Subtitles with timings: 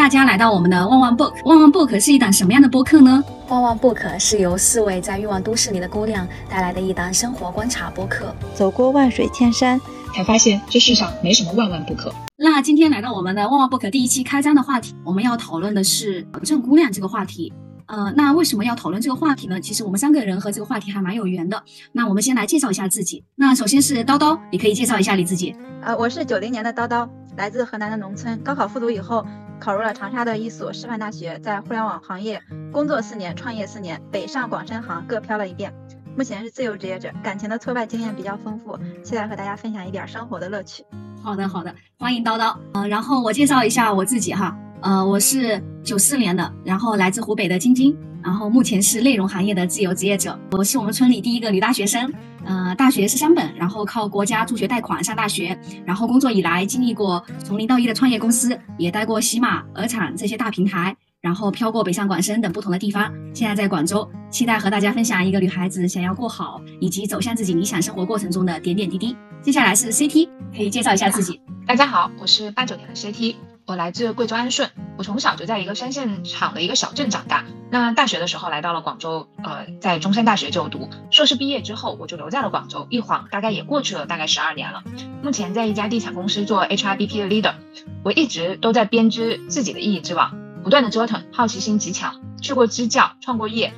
[0.00, 1.34] 大家来到我们的旺旺 book。
[1.44, 3.22] 旺旺 book 是一档什么样的播客呢？
[3.50, 8.34] 旺旺 book 是由四位在欲望都市里的姑娘带来的一档生活观察播客。
[8.54, 9.78] 走过万水千山，
[10.14, 12.10] 才发现这世上没什么万万不可。
[12.38, 17.52] 那今天来到我们的旺旺 book 第一期开张的话题，我们要讨论的是正姑娘这个话题。
[17.84, 19.60] 呃，那为什么要讨论这个话题呢？
[19.60, 21.62] 其实我们三个人和这个话题还蛮有缘的。
[21.92, 23.22] 那我们先来介绍一下自己。
[23.34, 25.54] 那首先是叨叨，你可以介绍一下你自己。
[25.82, 27.08] 呃，我是九零年的叨叨，
[27.40, 28.38] 来自河南的农村。
[28.40, 29.26] 高考复读以后，
[29.58, 32.38] 考入了长沙的一所师范大学，在互联网行业
[32.70, 35.72] 工作四年，创业四年，北上广深杭各漂了一遍。
[36.14, 40.84] 目前是自由职业者，感情的挫败经验比较丰富，期待和大家分享一点生活的乐趣。
[41.22, 42.54] 好的，好的，欢迎叨叨。
[42.74, 44.54] 呃，然后我介绍一下我自己哈。
[44.82, 50.38] 呃，我是九四年的，然后来自湖北的晶晶，然后目前是内容行业的自由职业者。
[50.50, 52.12] 我是我们村里第一个女大学生，
[52.44, 69.16] 呃，大学是三本，然后靠国家助学贷款上大学，然后工作以来经历过从零到一的创业公司，也待过喜马、鹅厂这些大平台，然后飘过北上广深等不同的地方，现在在广州，期待和大家分享一个女孩子想要过好以及走向自己理想生活过程中的点点滴滴。
[69.42, 71.40] 接下来是 CT，可以介绍一下自己。
[71.66, 73.49] 大家好，我是八九年的 CT。
[73.70, 74.68] 我来自贵州安顺，
[74.98, 77.44] 我从小就在一个三线厂的一个小镇长大。
[77.70, 80.90] 那大学的时候来到了广州，呃，在中山大学就读。
[81.12, 84.82] 硕士毕业之后，我就留在了广州，一晃大概也过去了大概十二年了。
[85.22, 87.54] 目前在一家地产公司做 HRBP 的 leader，
[88.02, 90.34] 我一直都在编织自己的意义之网，
[90.64, 93.72] 不断的折腾，好奇心极强，去过支教，创过业，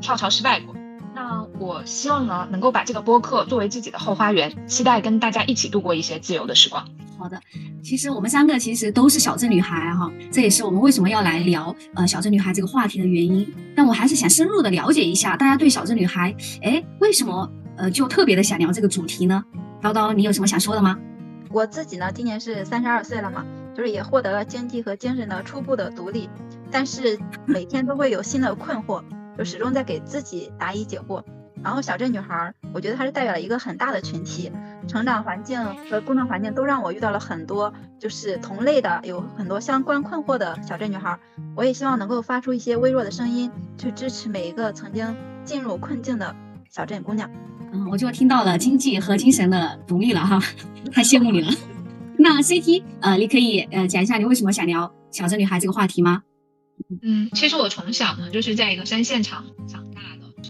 [0.00, 0.74] 跳槽失败过。
[1.62, 6.84] 那我希望呢，能够把这个播客作为自己的后花园，期待跟大家一起度过一些自由的时光。
[7.16, 7.40] 好的，
[7.84, 13.46] 其实我们三个其实都是小镇女孩哈，这也是我们为什么要来聊呃小镇女孩这个话题的原因。
[13.76, 19.44] 但我还是想深入的了解一下大家对小镇女孩，哎，为什么呃就特别的想聊这个主题呢？
[19.80, 20.98] 叨叨，你有什么想说的吗？
[21.48, 26.28] 我自己呢，今年是三十二岁了嘛，就是也获得了经济和精神的初步的独立，
[26.72, 29.00] 但是每天都会有新的困惑，
[29.38, 31.22] 就始终在给自己答疑解惑。
[31.62, 34.50] 然后小镇女孩，我觉得她是代表了一个很大的群体。
[34.88, 41.16] 成长环境和工作环境都让我遇到了很多就是同类的，有很多相关困惑的小镇女孩。
[41.54, 45.14] 我也希望能够发出一些微弱的声音，去支持每一个曾经
[45.44, 46.34] 进入困境的
[46.68, 47.30] 小镇姑娘。
[47.72, 50.40] 嗯，我就听到了经济和精神的独立了哈，
[50.92, 51.52] 太羡慕你了。
[52.18, 56.22] 那 CT，呃，你可以呃讲一下你为什么想聊小镇女孩这个话题吗？
[57.02, 59.84] 嗯，其实我从小呢就是在一个三线厂长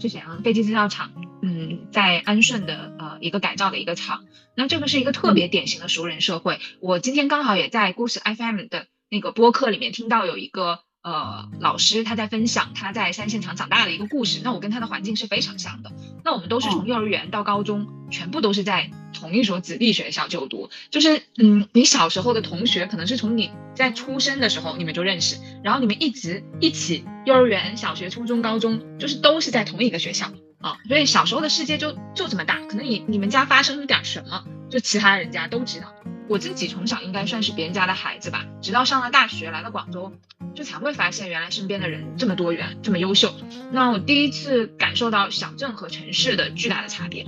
[0.03, 1.11] 是沈阳飞机制造厂。
[1.41, 6.59] 嗯，在安顺的呃一个改造的一个厂，那这个是一个特别典型的熟人社会。
[6.81, 14.41] 我今天刚好也在故事 FM 的那个播客里面听到有一个呃老师他在分享他在三线厂长大的一个故事。
[14.43, 15.91] 那我跟他的环境是非常像的。
[16.23, 20.69] 那我们都是从幼儿园到高中，全部都是在同一所子弟学校就读。
[20.89, 30.31] 就是嗯，你小时候的同学可能是从你在出生的时候你们就认识，然后你们一直一起幼儿园、小学、初中、高中，就是都是在同一个学校。
[30.61, 35.93] 啊，所以小时候的世界就就这么大，可能你你们家发生了点什么，就其他人家都知道。
[36.33, 40.11] 我自己从小应该算是别人家的孩子吧，直到上了大学来了广州，
[40.55, 43.35] 就才会发现原来身边的人这么多元，这么优秀。
[43.71, 47.27] 那我第一次感受到小镇和城市的巨大的差别。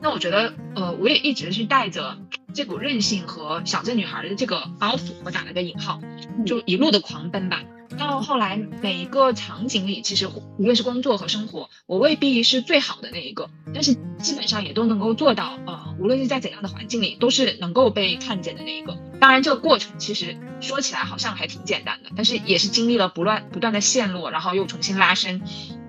[0.00, 2.16] 那我觉得，呃，我也一直是带着
[2.54, 6.00] 这股韧性和小镇女孩的这个包袱，我打了个引号，
[6.46, 7.62] 就一路的狂奔吧。
[7.98, 15.58] 到后来，每一个场景里，其实无论是工作和生活，我未必是最好的那一个，但是基本上也都能够做到。
[15.66, 18.96] 呃，无论是在怎样的环境里，都是能够被看见的那一个。
[19.20, 25.42] 当然，这个过程其实说起来好像还挺简单的，但是也是经历了不断不断的陷落，然后又重新拉伸。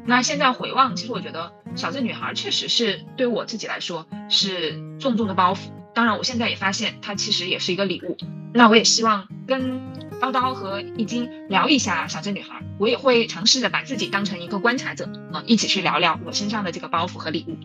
[0.06, 5.72] 那现在回望，其实我觉得小镇女孩确实是对我自己来说是重重的包袱。
[5.94, 8.18] 当然，我现在也发现它其实也是一个礼物。
[8.54, 9.82] 那我也希望跟。
[10.20, 17.56] 叨叨和易经聊一下小镇女孩，我也会尝试着把自己当成一个观察者啊，一起去聊聊我身上的这个包袱和礼物。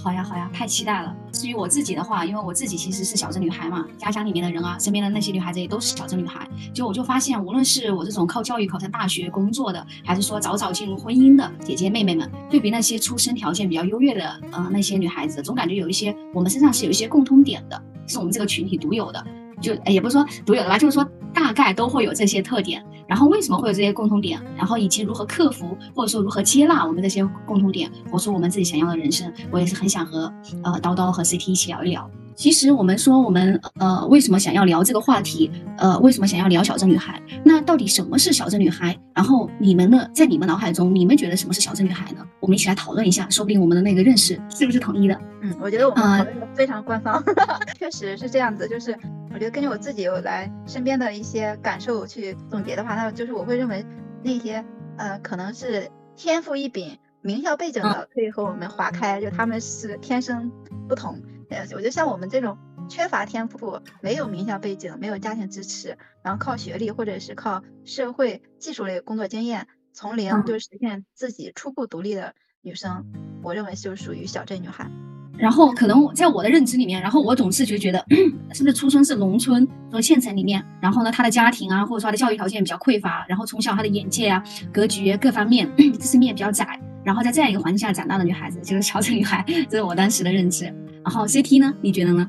[0.00, 1.14] 好呀好呀，太期待了。
[1.32, 6.48] 至于我自己的话，因为我自己其实是小镇女孩嘛，家乡里面的人啊，身边的那些女孩子也都是小镇女孩。
[6.72, 19.26] 就我就发现，无论是我这种靠教育考上大学工作的，还是说早早进入婚姻的姐姐妹妹们，对比那些出身条件比较优越的呃那些女孩子，总感觉有一些我们身上是有一些共通点的，是我们这个群体独有的。
[19.60, 21.04] 就也不是说独有的吧，就是说
[21.34, 22.80] 大概都会有这些特点。
[23.08, 24.38] 然后为什么会有这些共同点？
[24.56, 30.32] 然后以及如何克服，或者说如何接纳我们这些共同点，活出我们自己想要的人生，我也是很想和
[30.62, 32.08] 呃叨叨和 CT 一起聊一聊。
[32.36, 35.50] 其实我们说我们呃为什么想要聊这个话题？
[35.76, 37.20] 呃为什么想要聊小镇女孩？
[37.44, 38.96] 那到底什么是小镇女孩？
[39.12, 42.24] 然后你们呢在你们脑海中，你们觉得什么是小镇女孩呢？
[42.38, 45.20] 我们一起来讨论一下，说不定我们的那个认识是不是统一的？
[45.42, 47.20] 嗯，我觉得我们啊讨论的非常官方，
[47.76, 48.68] 确实是这样子。
[48.68, 48.96] 就是
[49.34, 53.86] 我觉得根据我自己有来身边的一些感受去总结的话，那就是我会认为
[54.24, 54.64] 那些
[54.96, 60.50] 呃可能是天赋异禀、名校背景的可以和我们划开，就他们是天生
[60.88, 61.22] 不同。
[61.48, 62.58] 呃，我觉得像我们这种
[62.88, 73.06] 缺乏天赋、没有名校背景、没有家庭支持，然后靠学历或者是靠社会技术类工作经验，从零嗯就实现自己初步独立的女生，
[73.44, 74.90] 我认为就属于小镇女孩。
[75.38, 78.04] 然后可能我在我的认知里面，然后我总是就觉得，
[78.52, 84.42] 是不是出生是农村，说县城里面，然后呢，他的家庭啊，或者说他的教育条件比较匮乏，然后从小他的眼界啊、
[84.72, 90.64] 格局各方面 知识面比较窄，然后在这样一个环境下长大的女孩子，就是小镇女孩，这是我当时的认知。
[91.04, 92.28] 然后 CT 呢，你觉得呢？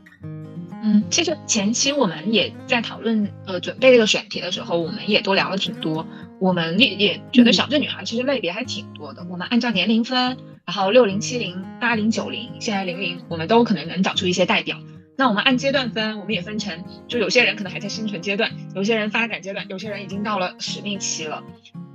[0.82, 6.06] 嗯，其实前期我们也在讨论呃准备这个选题的时候，我们也都聊了挺多。
[6.40, 9.26] 我们也也觉得嗯小镇女孩其实类别还挺多的。
[9.30, 10.38] 我们按照年龄分，
[10.70, 14.78] 然后六零、七零、八零、九零，现在零零，我们都可能能找出一些代表。
[15.18, 21.42] 那我们按阶段分，我们也分成，就有些人可能还在生存阶段，有些人发展阶段，有些人已经到了使命期了。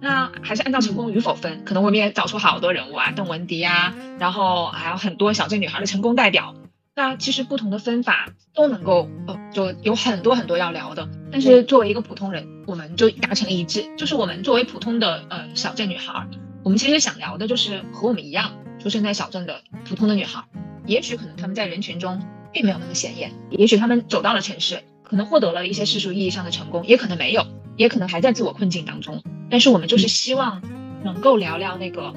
[0.00, 6.56] 那还是按照成功与否分，可能我们也找出好多人物啊，邓文迪啊，然后还有很多小镇女孩的成功代表。
[6.96, 11.08] 那其实不同的分法都能够，呃，就有很多很多要聊的。
[11.30, 16.26] 但是作为一个普通人，我们就达成了一致，就是我们作为普通的呃小镇女孩，
[16.64, 18.52] 我们其实想聊的就是和我们一样
[18.82, 20.42] 出生在小镇的普通的女孩。
[20.86, 22.22] 也许可能她们在人群中
[22.52, 27.46] 并没有那么显眼，也许她们走到了城市，可能获得了一些世俗意义上的成功，也可能没有，
[27.76, 29.22] 也可能还在自我困境当中。
[29.50, 30.62] 但是我们就是希望
[31.04, 32.14] 能够聊聊那个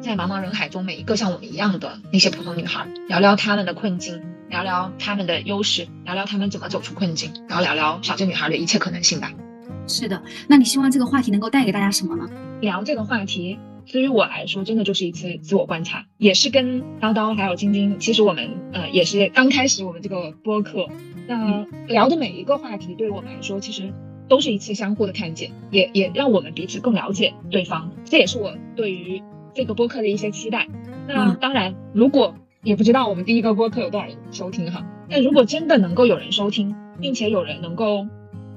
[0.00, 9.32] 在茫茫人海中每一个像我们一样的那些普通女孩，聊聊她们的困境，聊聊她们的优势，聊聊她们怎么走出困境，然后聊聊小镇女孩的一切可能性吧。
[9.88, 12.28] 是的，那你希望这个话题能够带给大家什么呢？
[12.60, 13.58] 聊这个话题，
[13.90, 20.88] 对于我来说，真的就是一次自我观察，也是跟叨叨还有晶晶，其实我们呃也是刚开始我们这个播客，
[21.26, 23.92] 那聊的每一个话题，对我们来说，其实
[24.28, 29.22] 都是一次相互的看见，也也让我们彼此更了解对方，这也是我对于
[29.54, 30.68] 这个播客的一些期待。
[31.06, 38.06] 那嗯当然，如果也不知道我们第一个播客有多少人收听哈，但如果真的能够有人收听，并且有人能够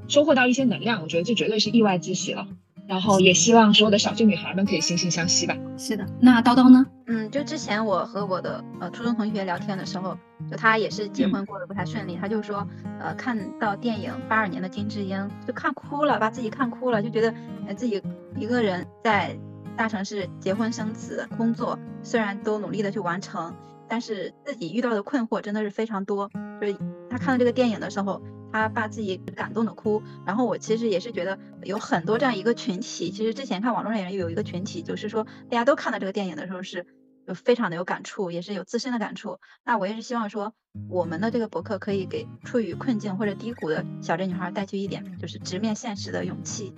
[0.10, 2.48] 收获到一些能量，我觉得这绝对是意外之喜了。
[2.92, 5.56] 然后也希望所有的小镇女孩们可以惺惺相惜吧。
[5.78, 6.86] 是的，那叨叨呢？
[7.08, 10.18] 嗯，就之前我和我的呃初中同学聊天的时候，
[10.50, 12.68] 就他也是结婚过得不太顺利，他就说，
[13.00, 17.34] 呃，看到电影八二年的金智英就看哭了，把自己看哭了，就觉得
[17.66, 18.04] 呃自己
[18.36, 19.40] 一个人在
[19.78, 23.56] 大城市结婚生子、工作，虽然都努力的去完成，
[23.88, 26.30] 但是自己遇到的困惑真的是非常多。
[26.60, 26.76] 就是
[27.10, 30.01] 他看到这个电影的时候，他把自己感动的哭。
[30.25, 36.86] 然后我其实也是觉得有很多这样一个群体，其实之前看网络上也有一个群体，就是说大家都看到这个电影的时候是
[37.27, 39.39] 就非常的有感触，也是有自身的感触。
[39.63, 40.53] 那我也是希望说，
[40.89, 46.74] 我们的这个博客可以给处于困境或者低谷的小镇女孩带去一点就是直面现实的勇气。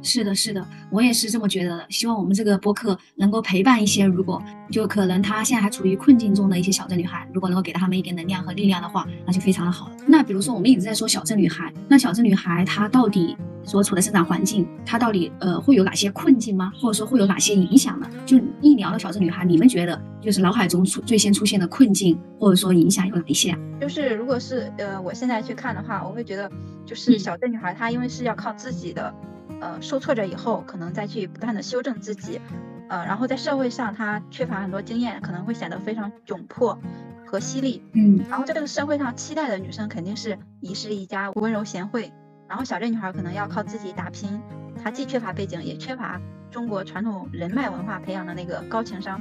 [0.00, 1.86] 嗯，是的，是的，我也是这么觉得的。
[1.90, 9.96] 希望我们这个播客能够陪伴一些，如果就可能她现在还处于困境中的一些小镇女孩，如果能够给到她们一点能量和力量的话，那就非常的好了。
[10.06, 16.72] 那比如说我们一直在说小镇女孩，那小镇女孩她到底所处的生长环境，她到底呃会有哪些困境吗？
[16.80, 18.08] 或者说会有哪些影响呢？
[18.24, 23.58] 就一聊到小镇女孩，你们觉得就是脑海中出最先出现的困境或者说影响有哪一些啊？
[23.80, 26.50] 就是如果是呃我现在去看的话，我会觉得
[26.86, 29.14] 就是嗯小镇女孩她因为是要靠自己的，
[29.60, 32.40] 呃受挫折以后，可能再去不断的修正自己，
[32.88, 36.78] 呃然后在社会上她缺乏很多经验，可能会显得非常窘迫
[37.26, 37.82] 和犀利。
[37.92, 42.12] 嗯然后在这个社会上期待的女生肯定是一世一家、温柔贤惠，
[42.48, 44.40] 然后小镇女孩可能要靠自己打拼，
[44.82, 49.20] 她既缺乏背景，也缺乏中国传统人脉文化培养的那个高情商，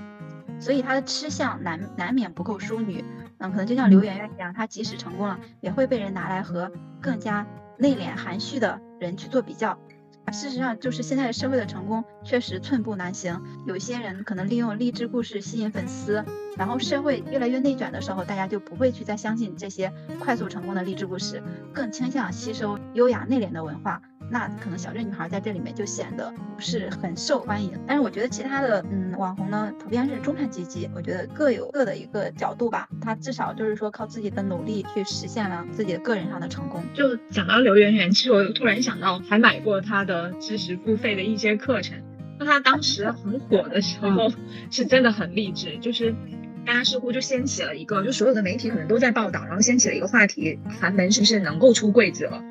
[0.59, 3.03] 所以她的吃相难难免不够淑女。
[3.41, 7.45] 嗯，可能就像刘媛媛一样，她即使成功了，也会被人拿来和更加
[7.77, 9.77] 内敛含蓄的人去做比较。
[10.31, 13.41] 事实上，就是现在社会的成功确实寸步难行。
[13.65, 16.23] 有些人可能利用励志故事吸引粉丝，
[16.57, 21.41] 然后社会越来越内卷的时候，大家就不会去再相信这些快速成功的励志故事，
[21.73, 24.01] 更倾向吸收优雅内敛的文化。
[24.31, 27.71] 那可能小镇女孩在这里面就显得不是很受欢迎。
[27.87, 32.87] 但是我觉得其他的嗯网红呢，普遍是中产阶级，我觉得各有各的一个角度吧。
[33.01, 36.83] 他至少就是说靠自己的努力去实现了自己的个人上的成功。
[36.93, 41.97] 就讲到刘媛媛，其实我突然想到，还买过她的知识付费的一些课程。
[42.37, 44.31] 那她当时很火的时候，
[44.69, 46.13] 是真的很励志，就是
[46.65, 52.43] 大家似乎就掀起了一个，就所有的媒体可能都在报道，然后掀起了一个话题：寒门是不是能够出贵子了？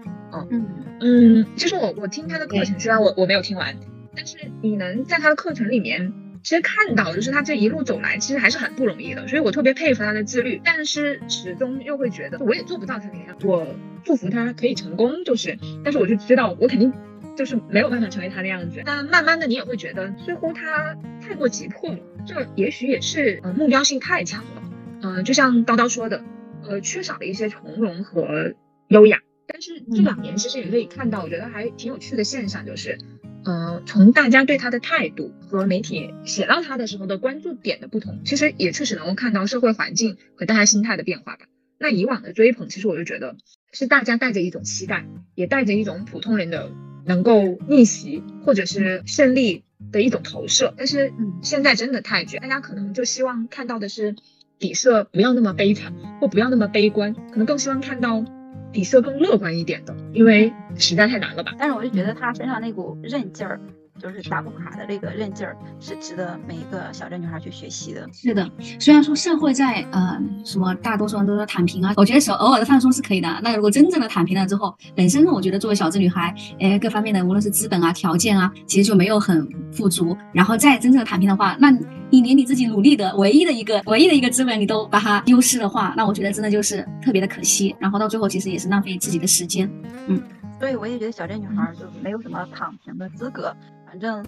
[0.51, 0.67] 嗯
[1.01, 3.77] 嗯，其实我我听他的课程，虽然我我没有听完，
[4.15, 13.67] 但是你能在他的课程里面其实看到就是他这一路走来，其实还是很不容易的，所以我特别佩服他的自律，但是始终又会觉得我也做不到他那样，我
[14.05, 16.93] 祝福他可以成功，就是，但是我就知道我肯定
[17.37, 18.83] 就是没有办法成为他的样子。
[18.85, 24.63] 但慢慢的你也会觉得，似乎他太过急迫了，这也许也是呃目标性太强了，
[25.03, 26.23] 嗯，就像叨叨说的，
[26.69, 28.55] 呃，缺少了一些从容和
[28.89, 29.21] 优雅。
[29.51, 32.99] 但是这两年其实也可以看到，我觉得还挺有趣的现象，就是，
[33.45, 41.47] 呃，从大家对他的态度和媒体写到他的时候的关注点的不同，其实也确实能够看到社会环境和大家心态的变化吧。
[41.79, 43.37] 那以往的追捧，其实我就觉得
[43.73, 46.71] 是大家带着一种期待，也带着一种普通人的
[47.07, 50.75] 能够逆袭或者是胜利的一种投射。
[50.77, 54.15] 但是现在真的太绝，大家可能就希望看到的是
[54.59, 58.23] 底色不要那么悲惨，或不要那么悲观，可能更希望看到。
[58.73, 61.55] 底色更乐观一点的，因为实在太难了吧。
[61.59, 63.61] 但是我就觉得他身上那股韧劲儿，
[63.99, 68.09] 就是打不垮的这个韧劲儿，是值得每一个小镇女孩去学习的。
[68.13, 73.29] 是的，虽然说社会在呃什么大多数人都说躺平啊，我觉得手偶尔的放松是可以的。
[73.43, 80.17] 那如果真正的躺平了之后，本身我觉得作为小镇女孩，哎，各方面的无论是资本啊、条件啊，其实就没有很富足。
[80.33, 81.77] 然后再真正的躺平的话，那。
[82.11, 87.77] 你连你自己努力的唯一的一个唯一的一个资本，你都把它丢失的话，那我觉得真的就是特别的可惜。
[87.79, 89.71] 然后到最后，其实也是浪费自己的时间。
[90.07, 90.19] 嗯，
[90.59, 93.55] 所以我也觉得小镇女孩就没有什么躺平的资格。
[93.89, 94.23] 反正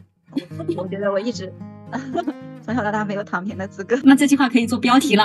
[0.77, 1.53] 我觉得我一直。
[2.63, 5.25] 从小到大没有躺平的资格，那这句话可以做标题了。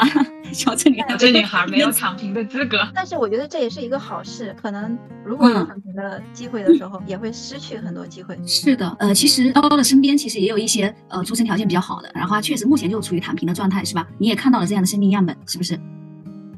[0.51, 2.79] 小镇女孩，小镇女孩没有躺平的资格。
[2.95, 8.39] 但是我觉得这也是一个好事，可能如果有躺平的机会的时候，也会失去很多机会。
[8.47, 14.07] 是的，呃，其实叨叨的身边其实也有一些呃出生条件比较好的，然后他确实目前就处于躺平的状态，是吧？
[14.17, 15.79] 你也看到了这样的生命样本，是不是？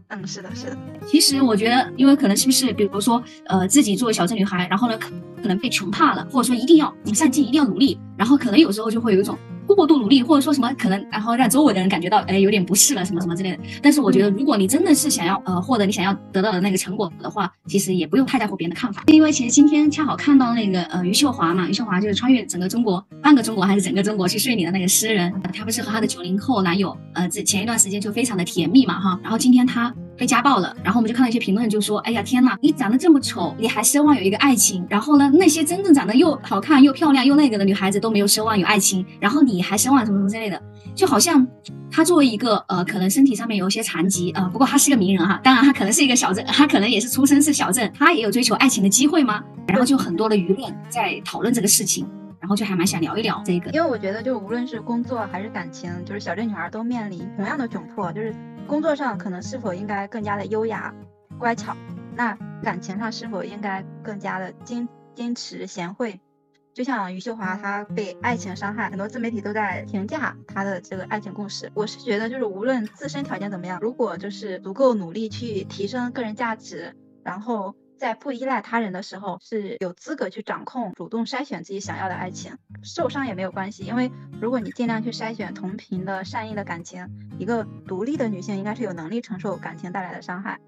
[0.10, 0.78] 嗯，是的，是的。
[1.06, 5.10] 其实我觉得，因为可能是不是，比如说，呃，自己作为小镇女孩，然后呢，可
[5.42, 9.38] 可能被穷怕了，或者说一定要你上进，一定要努力，然后可能有时候就会有一种。
[9.76, 13.60] 过度努力，或者说什么可能，然后让周围的人感觉到，哎，有点不适了，什么什么之类的。
[13.82, 19.04] 但是我觉得，如果你真的是想要，呃，获得你想要得到的那个成果的话，其实也不用太在乎别人的看法。
[19.08, 29.20] 因为其实今天恰好看到那个，呃，余秀华嘛，余秀华就是穿越整个中国，半个中国还是整个中国去睡你的那个诗人，他不是和他的九零后男友，呃，这前一段时间就非常的甜蜜嘛，哈。
[29.22, 29.94] 然后今天他。
[30.20, 34.84] 被家暴了，然后我们就看到一些评论，就说：“哎呀，天呐，你长得这么丑，你还奢望有一个爱情？
[34.90, 40.62] 然后呢，那些真正长得又好看又漂亮又那个的女孩子都没有奢望有爱情，然后你你还奢望什么什么之类的？
[40.94, 41.46] 就好像
[41.90, 49.44] 他作为一个呃，可能身体上面有一些残疾啊，不过他是个名人哈，当然他可能是一个小镇，他可能也是出身是小镇，他也有追求爱情的机会吗？
[49.68, 52.08] 然后就很多的舆论在讨论这个事情，
[52.40, 58.32] 然后就还蛮想聊一聊这个，因为我觉得就无论是工作还是感情，就是小镇女孩都面临同样的窘迫，就是。
[58.68, 60.94] 工作上可能是否应该更加的优雅、
[61.40, 61.74] 乖巧？
[62.18, 64.86] 那感情上是否应该更加的矜
[65.16, 66.20] 矜持、贤惠？
[66.78, 71.72] 就像余秀华，她被爱情伤害，很多自媒体都在评价她的这个爱情故事。
[71.74, 77.76] 我是觉得，就是无论自身条件怎么样，如果就是足够努力去提升个人价值，然后。
[78.00, 82.56] 在不依赖他人的时候，是有资格去掌控、主动筛选自己想要的爱情。
[82.84, 90.60] 受伤也没有关系，因为如果你尽量去筛选同频的善意的感情，一个独立的女性应该是有能力承受感情带来的伤害。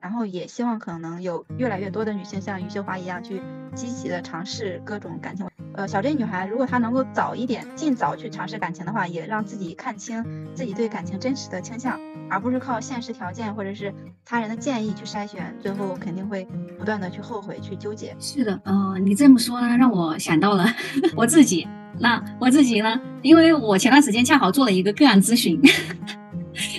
[0.00, 3.40] 然后也希望可能有越来越多的女性像余秀华一样，去
[3.74, 5.46] 积极的尝试各种感情。
[5.72, 16.44] 呃，小镇女孩如果她能够早一点、尽早去尝试感情的话，也让自己看清自己对感情真实的倾向，而不是靠现实条件或者是他人的建议去筛选，最后肯定会
[16.78, 18.16] 不断的去后悔、去纠结。
[18.18, 20.66] 是的，嗯，你这么说呢，让我想到了
[21.14, 21.68] 我自己。
[21.98, 25.60] 那我自己呢，因为我前段时间恰好做了一个个案咨询。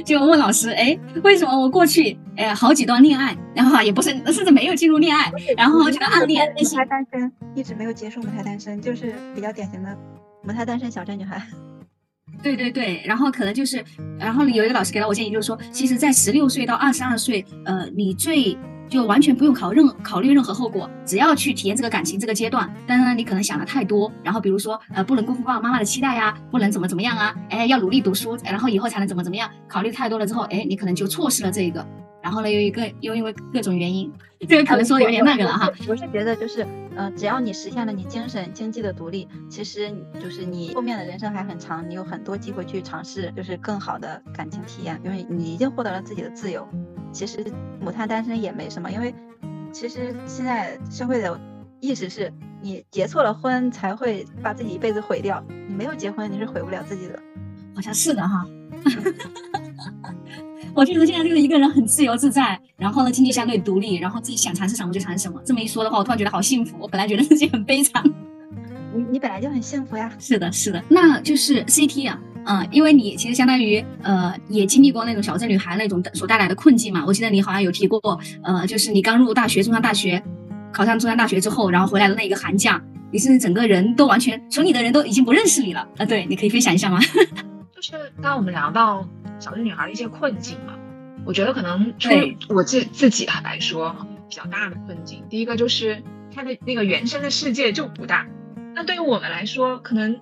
[0.06, 9.98] 就问老师，哎，为什么我过去，哎，好几段恋爱，然后也不是，甚至没有进入恋爱，然后这个暗恋，母胎单身，一直没有结束母胎单身，就是比较典型的
[10.44, 11.42] 母胎单身小镇女孩。
[12.42, 13.84] 对对对，然后可能就是，
[14.18, 18.58] 然后有一个老师给了我建议，就是说，其实，在十六岁到二十二岁，呃，你最
[18.92, 22.70] 就完全不用考任考虑任何后果，只要去体验这个感情这个阶段。
[22.86, 29.50] 但是呢，你可能想的太多，然后比如说呃，不能辜负爸爸妈妈的期待呀，不能怎么怎么样啊，哎，要努力读书，然后以后才能怎么怎么样。
[29.66, 31.88] 考虑太多了之后，哎，你可能就错失了这个。
[32.22, 34.12] 然后呢，又一个又因为各种原因，
[34.48, 35.72] 这个可能说有点那个了哈。
[35.88, 46.68] 我是觉得就是，呃，只要你实现了你精神经济的独立，其实就是你后面的人生还很长，你有很多机会去尝试，就是更好的感情体验，因为你已经获得了自己的自由。
[47.12, 47.44] 其实
[47.80, 49.14] 母胎单身也没什么，因为
[49.72, 51.40] 其实现在社会的
[51.80, 57.20] 意识是你结错了婚才会把自己一辈子毁掉，你没有结婚你是毁不了自己的，
[57.74, 58.46] 好像是的哈。
[60.74, 65.42] 我觉得现在就是一个人很自由自在，然后呢经济相对独立，然后自己想尝试什么就尝试什么。
[65.46, 66.78] 这么一说的话，我突然觉得好幸福。
[66.80, 68.04] 我本来觉得自己很悲惨。
[68.94, 70.12] 你你本来就很幸福呀。
[70.20, 77.04] 是的，是的，那就是 CT 啊，嗯，因为你其实相当于呃也经历过那种小镇女孩那种所带来的困境嘛。
[77.06, 80.22] 我记得你好像有提过，呃，就是你刚入大学，中山大学，
[80.72, 86.06] 考上中山大学之后，然后回来的那一个寒假，你是整个人都完全村里的人都已经不认识你了啊。
[86.06, 87.00] 对，你可以分享一下吗？
[87.74, 89.08] 就是当我们聊到
[89.42, 90.78] 小镇女孩的一些困境嘛，
[91.26, 92.38] 我觉得可能对。
[92.48, 98.28] 我自自己来说比较大的困境，第一个就是她的那个原生的世界就不大。
[98.76, 100.22] 那对于我们来说，可能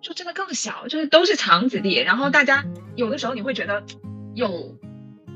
[0.00, 3.82] 就真的更小，就是都是厂子弟，然后大家有的时候你会觉得
[4.34, 4.78] 有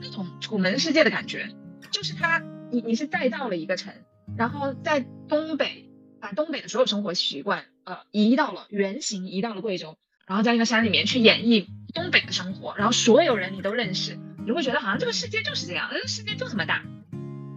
[0.00, 1.48] 那种楚门世界的感觉，
[1.90, 3.94] 就是他，你你是再造了一个城，
[4.36, 5.88] 然后在东北
[6.20, 9.96] 把东北的所有生活习惯呃移到了原型移到了贵州，
[10.26, 16.83] 然后在那个山里面去演绎东北的生活，然后所有人你都认识，你会觉得好像这个世界就是这样，这个世界就这么大。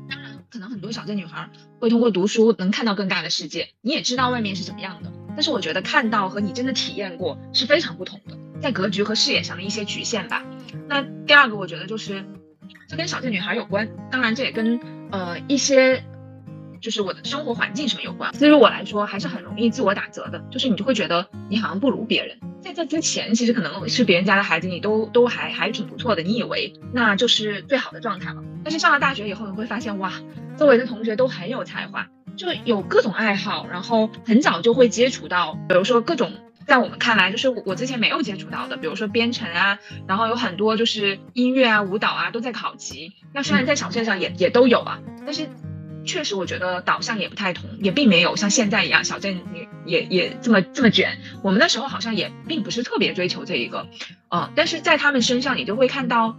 [0.10, 5.12] 当然可能很多小镇女孩会通过读书能看到更大的世界，你也知道外面是怎么样的。
[5.34, 10.46] 但是我觉得看到和你真的体验过是非常不同的，在格局和视野上的一些局限吧。
[10.90, 12.26] 那第二个，我觉得就是
[12.90, 14.80] 这跟小镇女孩有关，当然这也跟
[15.12, 16.04] 呃一些
[16.82, 18.32] 就是我的生活环境什么有关。
[18.40, 22.38] 对于我来说，还是很容易自我打折的，就是你就会觉得你好像不如别人。
[22.60, 28.44] 在这之前，其实可能是别人家的孩子，你都都还还挺不错的，你以为那就是最好的状态了。
[28.64, 30.12] 但是上了大学以后，你会发现哇。
[30.58, 36.34] 周围的同学都很有才华，就有各种爱好，然后很早就会接触到，比如说各种
[36.68, 43.14] 在我们看来就是我之前没有接触到的，比如说编程啊，然后有很多就是音乐啊、舞蹈啊都在考级。
[43.34, 45.48] 那虽然在小镇上也也都有啊，但是
[46.06, 51.18] 确实我觉得导向也不太同，也并没有像现在一样小镇也也也这么这么卷。
[51.44, 53.88] 我们那时候好像也并不是特别追求这一个，
[54.30, 56.38] 嗯，但是在他们身上你就会看到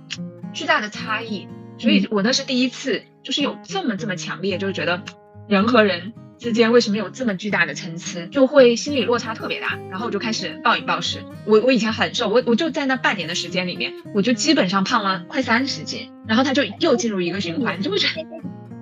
[0.52, 1.48] 巨大的差异。
[1.78, 5.02] 所以我那是第一次，就是有这么这么强烈，就是觉得
[5.48, 9.78] 人和人之间为什么有这么巨大的参差，就会心理落差特别大。
[9.90, 11.24] 然后我就开始暴饮暴食。
[11.46, 16.12] 我我以前很瘦，我我就在那半年的时间里面，我就基本上胖了快三十斤。
[16.28, 18.22] 然后他就又进入一个循环，就会觉得。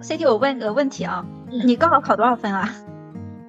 [0.03, 2.69] CT，我问个问题啊，你高考考多少分啊？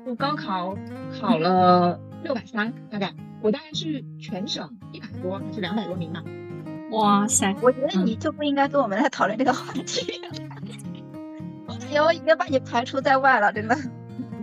[0.05, 0.75] 我高考
[1.20, 3.14] 考了六百三，大概。
[3.42, 6.22] 我大概是全省一百多还是两百多名呢？
[6.92, 7.55] 哇塞！
[7.61, 10.22] 我觉得你就不应该跟我们来讨论这个话题。
[11.66, 13.75] 我感觉我已经把你排除在外了，真的。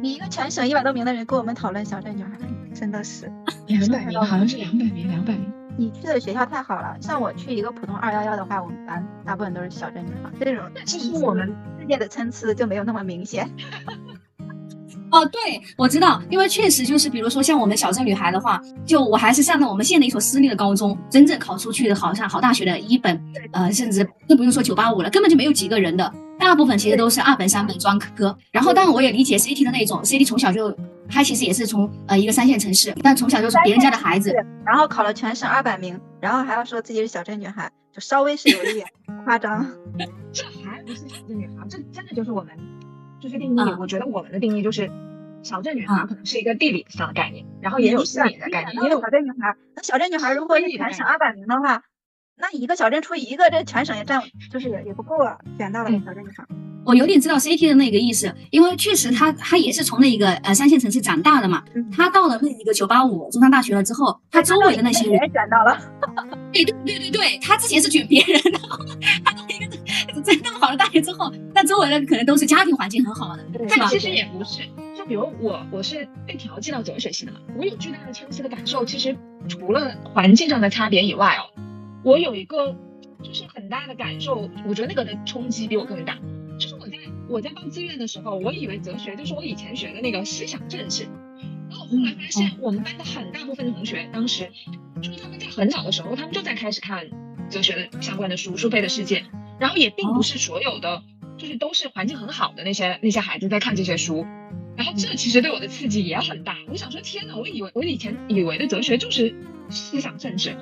[0.00, 2.30] 你一个全省一百多名的人跟我们讨论小镇女孩，
[2.74, 3.30] 真的 是
[3.66, 5.52] 两百名，好像是两百名，两百名。
[5.78, 11.46] 你去的学校太好了，像我去一个普通二幺幺的话，我们班大部分都是小镇女孩，这种其实我们
[11.80, 13.48] 世界的参差就没有那么明显。
[15.12, 15.38] 哦，对，
[15.76, 23.18] 我知道，因为确实就是，比如说像我们小镇女孩的话，就我还是上的我们县的一所私立的高中，真正考出去的好像好大学的一本，
[23.52, 28.36] 呃，甚至更不用说九八五了，根本就没有几个人的，大部分其实都是二本、三本专科。
[28.50, 30.76] 然后，当然我也理解 CT 的那种，CT 从小就，
[31.08, 34.32] 他其实也是从呃一个三线城市，但从小就是别人家的孩子，
[34.64, 38.86] 然后考了全省二百名，然后还要说自己是小镇女孩，就稍微是有一点
[39.24, 39.66] 夸张。
[40.32, 42.52] 这还不是小镇女孩，这真的就是我们。
[43.20, 44.88] 就是定义，我觉得我们的定义就是
[45.42, 49.56] 小镇女孩可能是一个地理上的概念，然后也有心理的概念，也有小镇女孩。
[49.74, 51.82] 那小镇女孩如果是全省二百名的话，
[52.40, 56.44] 那一个小镇出一个，这全省也占，就是也也不够啊，选到了小镇女孩。
[56.84, 61.62] 我有点知道 CT 的那个意思，因为确实他他也是从那个呃三线城市长大的嘛，
[61.94, 65.78] 他到了那一个九八五中山大学了之后，他周围的那些人选到了。
[66.52, 68.58] 对对对对对，他之前是卷别人的，
[69.24, 69.58] 他到一
[70.14, 73.86] 个在那么好的大学之后，那周围的可能都是家庭环境很好的，是吧？
[73.88, 74.62] 其实也不是，
[74.96, 78.82] 就比如我，我是被调剂到哲学系的嘛，我有巨大的清晰的感受。
[78.86, 79.14] 其实
[79.46, 81.44] 除了环境上的差别以外哦，
[82.02, 82.76] 我有一个
[83.22, 86.18] 就是很大的感受，我觉得那个的冲击比我更大。
[86.58, 86.96] 就是我在
[87.28, 91.06] 我在报志愿的时候，我以为哲学就是我以前学的那个思想政治。
[91.70, 94.50] 然后我后来发现，我们班的很大部分的同学，当时
[95.02, 97.08] 就是他们在很早的时候，他们就在开始看
[97.50, 99.20] 哲学的相关的书，《苏菲的世界》。
[99.60, 101.02] 然后也并不是所有的，
[101.36, 104.24] 就是都是环境很好的那些那些孩子在看这些书。
[104.76, 106.56] 然后这其实对我的刺激也很大。
[106.68, 107.36] 我想说，天哪！
[107.36, 109.34] 我以为我以前以为的哲学就是
[109.68, 110.56] 思想政治，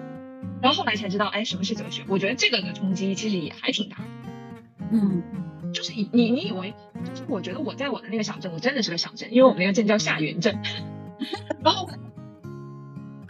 [0.67, 2.03] 然后后来才知道，哎，什么是哲学？
[2.09, 3.99] 我觉得这个的冲击其实也还挺大。
[4.91, 5.23] 嗯，
[5.73, 6.75] 就是你你你以为，
[7.05, 10.59] 就是我觉得我在我的那个小镇，我真的是个小镇，因为我们那个镇叫下云镇。
[11.63, 11.89] 然后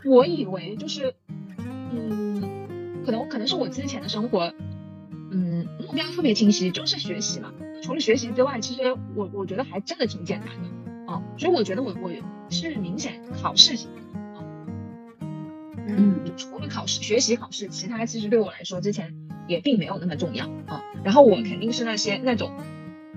[0.07, 1.15] 我以为就是，
[1.59, 4.55] 嗯，可能可能是我之前的生活，
[5.31, 7.53] 嗯，目标特别清晰，就是学习嘛。
[7.83, 11.23] 除了学习之外，其实我我觉得还真的挺简单的啊。
[11.37, 12.11] 所以我觉得我我
[12.49, 13.77] 是明显考试。
[15.87, 19.15] 嗯，除了考试、学习、考试，其他其实对我来说之前
[19.47, 20.83] 也并没有那么重要啊。
[21.05, 22.51] 然后我肯定是那些那种，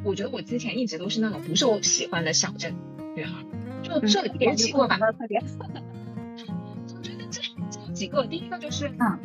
[0.04, 2.76] 我觉得我之前一直都是那种不受喜欢的小镇
[3.16, 3.44] 女孩。
[3.82, 4.98] 就这有几个吧。
[5.14, 5.44] 特点。
[5.60, 5.66] 我
[7.02, 9.20] 觉得这这几个，第一个就是嗯，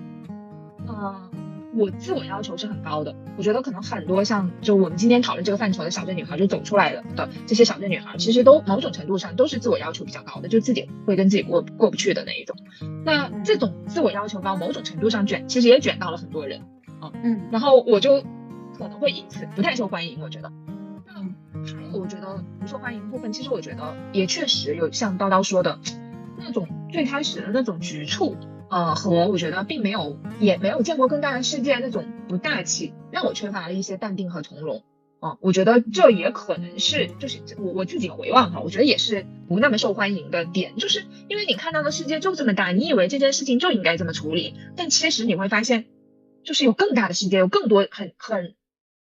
[0.87, 1.31] 呃，
[1.77, 3.15] 我自我要求是很高的。
[3.37, 12.57] 我觉得可能很多像就我们今天讨论这个范畴的小镇女孩，就走出来的的这些小镇女孩，其实都某种程度上都是自我要求比较高的，就自己会跟自己过过不去的那一种。
[13.05, 16.61] 那这种自我要求高，某种程度上卷，其实也卷到了很多人
[17.01, 17.11] 啊。
[17.23, 18.23] 嗯，然后我就
[18.79, 20.53] 可能会因此不太受欢迎，我觉得。
[21.17, 21.35] 嗯，
[21.65, 25.79] 还有我觉得不受欢迎部分，其实我觉得也确实有像叨叨说的
[26.39, 28.37] 那种最开始的那种局促。
[28.71, 34.83] 呃，和我觉得并没有，也没有见过更大的世界那种不大气，让我缺乏了一些淡定和从容。
[35.21, 45.87] 啊，我觉得这也可能是，就是我我自己回望哈，我觉得也是不那么受欢迎的点，就是因为你看到的世界就这么大，你以为这件事情就应该这么处理，但其实你会发现，
[46.43, 48.55] 就是有更大的世界，有更多很很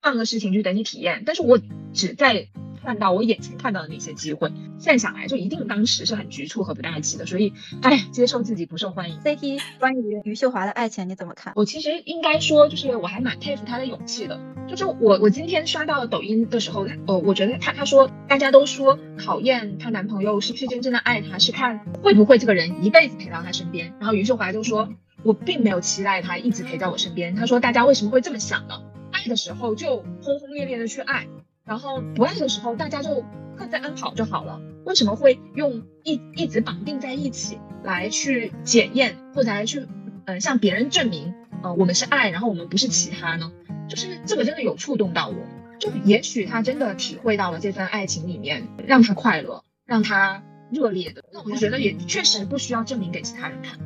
[0.00, 1.58] 棒的事情去等你体验，但是我
[1.92, 2.48] 只在。
[2.84, 9.18] 看到我眼前看到的那些机会，现在想来就一定当时是很局促和不大气的，所以，哎，接受自己不受欢迎。
[9.20, 11.54] CT 关于余秀华的爱情你怎么看？
[11.56, 14.38] 我其实应该说，就是我还蛮佩服她的勇气的。
[14.68, 23.94] 就是我我今天刷到抖音的时候，呃，我觉得她她说大家都说考验她男朋友是不是真正的爱她，是看会不会这个人一辈子陪到她身边。
[23.98, 24.88] 然后余秀华就说，
[25.22, 27.34] 我并没有期待他一直陪在我身边。
[27.34, 28.82] 他说大家为什么会这么想呢？
[29.10, 31.26] 爱的时候就轰轰烈烈的去爱。
[31.64, 33.24] 然后不爱的时候，大家就
[33.56, 34.60] 各自安好就好了。
[34.84, 39.86] 为什么会用一一直绑定在一起来去检验，或者来去
[40.26, 43.50] 嗯向别人证明，呃我们是爱，然后我们不是其他呢？
[43.88, 45.36] 就是这个真的有触动到我。
[45.80, 51.24] 就也许他真的体会到了这份爱情里面让他快乐，让他热烈的。
[51.32, 53.78] 那我就觉得也确实不需要证明给其他人看。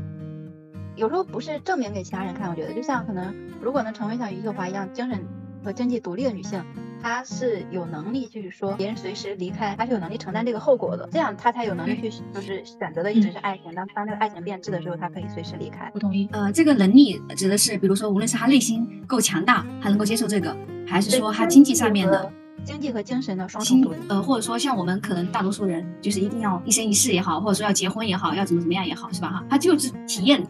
[0.97, 5.27] 有时候不是证明给其他人看，我觉得就像可能如果能成为像余秀华一样精神
[5.65, 6.65] 和经济独立的女性。
[7.01, 13.73] 他是有能力去说别人随时离开，他是有能力承担这个后果的，这样他才有能力去就是选择的一直是爱情。
[13.75, 15.89] 当当这个爱情变质的时候，他可以随时离开。
[15.93, 16.29] 不同意。
[16.33, 20.57] 呃，这个能力指的是，比如说，无论是他内心够强大，他能够接受这个，
[20.87, 22.31] 还是说他经济上面的
[22.65, 23.99] 经济和精神的双重独立。
[24.09, 29.29] 呃，或者说像我们可能大多数人就是一定要一生一世也好，或者说要结婚也好，要怎么怎么样也好，是吧？
[29.29, 30.45] 哈，他就是体验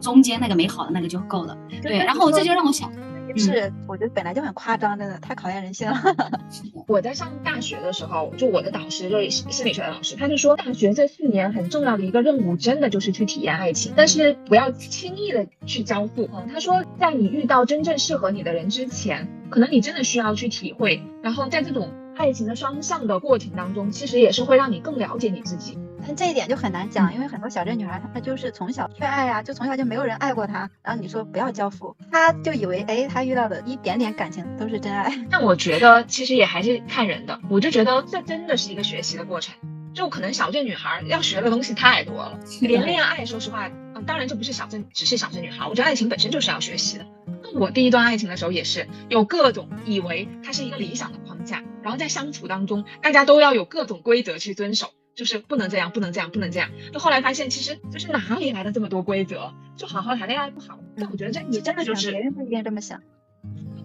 [0.00, 1.56] 中间那个美好的那个就够了。
[1.82, 2.92] 对，然后这就让我想。
[3.38, 5.96] 是，我觉得本来就很夸张，真的太考验人性了。
[6.86, 16.28] 我在上大学的时候，就我的导师就是心理学的老师，他就说，大学这四年很重要的一个任务，真的就是去体验爱情，但是不要轻易的去交付。
[16.32, 25.78] 嗯，他说，在你遇到真正适合你的人之前，可能你真的需要去体会，然后在这种爱情的双向的过程当中，其实也是会让你更了解你自己。
[26.06, 30.70] 但这一点就很难讲，因为很多小镇女孩，她就是从小缺爱呀，就从小就没有人爱过她。
[30.82, 35.10] 然后你说不要交付，她就以为，哎，她遇到的一点点感情都是真爱。
[35.30, 39.54] 但我觉得其实也还是看人的，我就觉得这真的是一个学习的过程。
[39.94, 45.68] 就可能小镇女孩要学的东西太多了，连恋爱，说实话，嗯，当然这不是小镇，只是小镇女孩。
[45.68, 47.06] 我觉得爱情本身就是要学习的。
[47.44, 54.88] 那我第一段爱情的时候也是有各种以为它是一个理想的框架，然后在相处当中，大家都要有各种规则去遵守。
[55.14, 56.70] 就是不能这样，不能这样，不能这样。
[56.92, 59.52] 就后来发现，其实就是哪里来的这么多规则？
[59.76, 60.78] 就好好谈恋爱不好。
[60.96, 63.02] 但我觉得这你真的就是别人不一定这么想。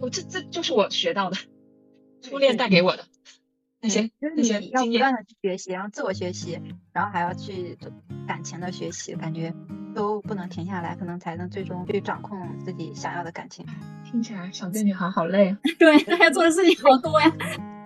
[0.01, 1.37] 我这这就是我学到的，
[2.21, 3.05] 初恋带给我的
[3.81, 6.59] 那些那些要不断的去学习，然后自我学习，
[6.93, 7.77] 然后还要去
[8.27, 9.53] 感情的学习，感觉
[9.93, 13.65] 都不能停下来，可能才能最终去掌控自己想要的感情。
[14.05, 15.57] 听起来小镇女孩好累啊！
[15.77, 17.78] 对，她要做的事情好多呀。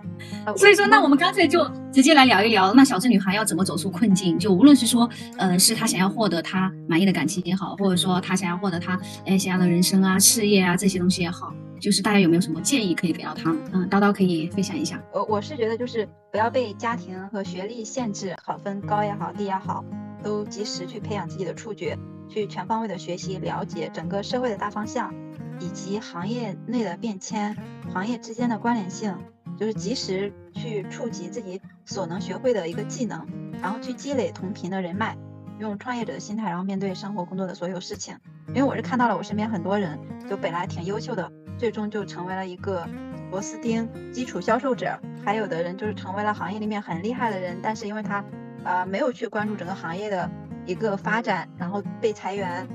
[0.56, 4.38] 所以说，那我们干脆就直接来聊一聊，那小镇女孩要怎么走出困境？
[4.38, 13.62] 就无论是说，呃，是她想要获得她满意的感情也好，或者说她想要获得她哎想要的人生啊、事业啊这些东西也好，就是大家有没有什么建议可以给到她们？
[13.72, 15.00] 嗯，叨叨可以分享一下。
[15.12, 19.84] 我我是觉得就是不要被家庭和学历限制，考分高也好、低也好，
[20.22, 21.98] 都及时去培养自己的触觉，
[22.28, 25.12] 去全方位的学习了解整个社会的大方向，
[25.60, 27.56] 以及行业内的变迁、
[27.92, 29.14] 行业之间的关联性。
[29.56, 33.26] 就是及时去触及自己所能学会的一个技能，
[33.62, 35.16] 然后去积累同频的人脉，
[35.58, 38.16] 用创业者的心态，然后面对生活工作的所有事情。
[38.48, 42.86] 因为我是看到了我身边很多人，就本来挺优秀的，最终就成为了一个
[43.30, 48.24] 螺丝钉、基础销售者；还有的人就是成为了行业里面很厉害的人，但是因为他
[48.64, 50.30] 呃没有去关注整个行业的
[50.66, 52.68] 一个发展，然后被裁员，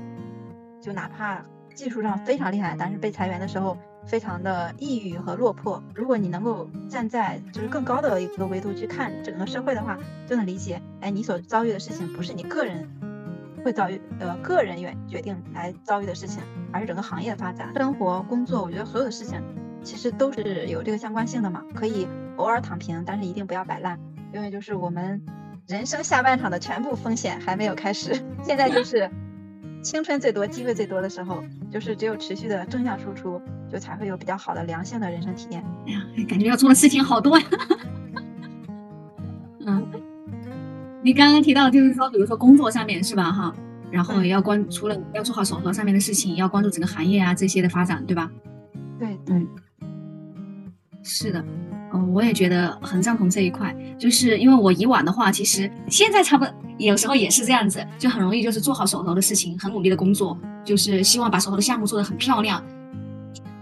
[0.80, 3.76] 就哪怕技术上非常厉害，但是被裁员的时候。
[4.10, 5.80] 非常的抑郁和落魄。
[5.94, 9.96] 如果你能够站在就是更高的一个维度去看整个社会的话，
[10.26, 12.88] 就能理解，哎，你所遭遇的事情不是你个人
[13.64, 16.42] 会遭遇，呃，个人愿决定来遭遇的事情，
[16.72, 19.40] 而是整个行业的发展、生活、工作，我觉得所有的事情
[19.84, 21.62] 其实都是有这个相关性的嘛。
[21.72, 23.96] 可以偶尔躺平，但是一定不要摆烂，
[24.34, 25.22] 因为就是我们
[25.68, 29.08] 人生下半场的全部风险还没有开始， 现在就是
[29.82, 33.40] 青春最多、机会最多的时候，就是只有持续的正向输出，
[33.70, 35.64] 就才会有比较好的良性的人生体验。
[35.86, 37.46] 哎呀，感觉要做的事情好多呀。
[39.66, 39.86] 嗯，
[41.02, 43.30] 你刚刚提到就是说，比如说工作上面是吧？
[43.30, 43.54] 哈，
[43.90, 48.30] 然后也要关，除了要做好手头上面的事情，要关注整个行业啊这些的发展，对吧？
[48.98, 49.46] 对对，
[51.02, 51.44] 是的。
[51.92, 62.62] 嗯，我也觉得很赞同这一块，就是因为我以往的话，其实现在差不多有时候也是这样子，就很容易就是做好手头的事情，很努力的工作，就是希望把手头的项目做得很漂亮。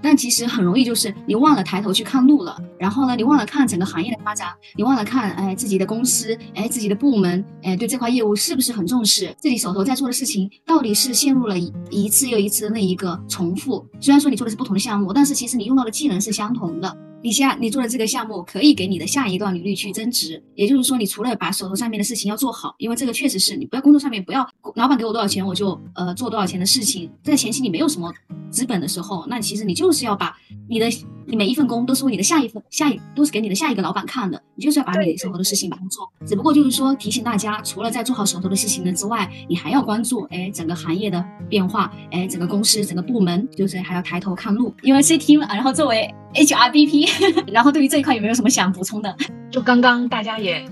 [0.01, 13.85] 但其实很容易就是你忘了抬头去看路了，然后呢，你忘了看整个行业的发展，你忘了看哎自己的公司，哎自己的部门，哎对这块业务是不是很重视，自己手头在做的事情到底是陷入了一一次又一次的那一个重复。
[13.99, 16.97] 虽然说你做的是不同的项目，但是其实你用到的技能是相同的。
[17.21, 28.13] 你下你做的这个项目可以给你的下一段履历去增值，也就是说，你除了把手头上面的事情要做好，因为这个确实是你不要工作上面不要老板给我多少钱我就呃做多少钱的事情，在前期你没有什么
[28.51, 30.37] 资本的时候，那其实你就是要把
[30.69, 30.89] 你的
[31.29, 36.11] 你每一份工都是为你的下一份下一都是给你的下一个老板看的，你就是要把你手头的事情把它做。
[36.27, 46.13] 只不过就是说提醒大家，除了在做好手头的事情呢之外，你还要关注哎整个行业的变化，哎整个公司整个部门就是还要抬头看路，因为 C T 嘛，然后作为。
[46.35, 49.17] HRBP，然后对于这一块有没有什么想补充的？
[49.51, 50.63] 就刚刚大家也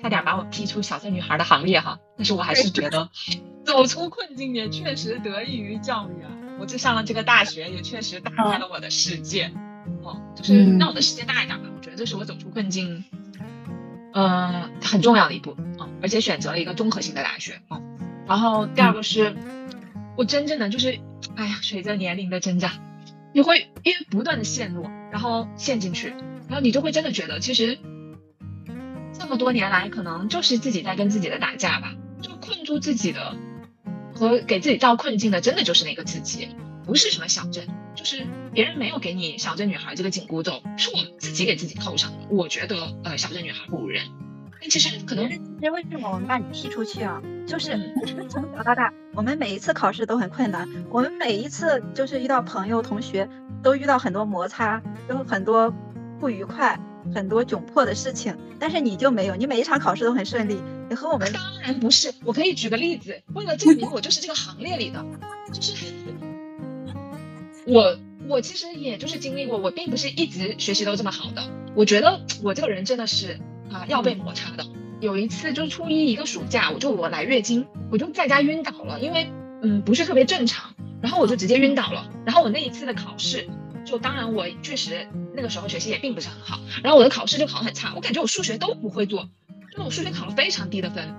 [0.00, 3.10] 差点把我踢出小镇女孩的行列哈，但是我还是觉得
[3.66, 6.30] 走出困境也确实得益于教育啊。
[6.60, 9.50] 我就上了这个大学也确实打开了我的世界，
[10.10, 11.68] 哦，就是让我的世界大一点吧。
[11.74, 13.04] 我觉得这是我走出困境，
[14.12, 15.88] 嗯，很重要的一步啊。
[16.02, 17.80] 而且选择了一个综合性的大学啊。
[18.26, 19.36] 然后第二个是，
[20.16, 20.98] 我真正的就是，
[21.36, 22.72] 哎呀，随着年龄的增长，
[23.32, 24.88] 你会因为不断的陷入。
[25.12, 26.10] 然后陷进去，
[26.46, 27.80] 然后你就会真的觉得，其实
[29.12, 31.92] 这么多年来，可能就是自己在跟自己的打架吧。
[32.22, 33.34] 就困住自己的
[34.14, 36.50] 和给自己造困境的，真的就是那个自己，
[36.86, 37.66] 不是什么小镇，
[38.00, 42.16] 就是别人没有给你小镇女孩这个紧箍咒，是我自己给自己扣上的。
[42.30, 44.06] 我觉得，呃，小镇女孩不如人。
[44.58, 45.36] 但其实可能，其
[45.66, 47.20] 实为什么我们把你踢出去啊？
[47.46, 47.78] 就是
[48.30, 53.28] 从小到大，我们每一次考试都很困难，我们每一次就是遇到朋友、同学。
[53.62, 55.70] 都遇到很多摩擦，有很多
[56.18, 56.80] 不愉快，
[57.14, 60.58] 很多窘迫的事情，但是你就没有，你每一场考试都很顺利。
[60.88, 65.04] 你和我们当然不是，我可以举个例子，为了证明我就是这个行列里的，
[65.52, 65.74] 就是
[67.70, 67.96] 我，
[68.28, 71.42] 我其实也就是经历过，我并不是一直学习都这么好的。
[71.76, 73.38] 我觉得我这个人真的是
[73.70, 74.66] 啊要被摩擦的。
[75.00, 79.30] 有一次就是初一一个暑假，我就我来月经，我就在家晕倒了，因为
[79.62, 80.74] 嗯不是特别正常。
[81.00, 82.10] 然后我就直接晕倒了。
[82.26, 83.48] 然后我那一次的考试，
[83.86, 86.60] 就当然我确实那个时候学习也并不是很好。
[86.82, 89.28] 然后我的考试就考很差，我感觉我数学都不会做，
[89.70, 91.14] 就是我数学考了非常低的分。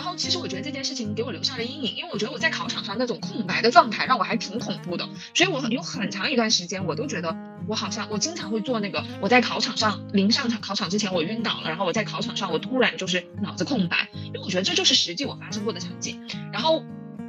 [0.00, 5.06] 然后其实我觉得这件事情给我留下了阴影，因为我觉得我在考场上那种空白的状态让我还挺恐怖的。
[5.34, 7.36] 所以我有很长一段时间我都觉得
[7.68, 16.26] 我好像我经常会做那个我在考场上临上场考场之前我晕倒了，然后我在考场上我突然就是脑子空白，因为我觉得这就是实际我发生过的场景。
[16.50, 16.82] 然后。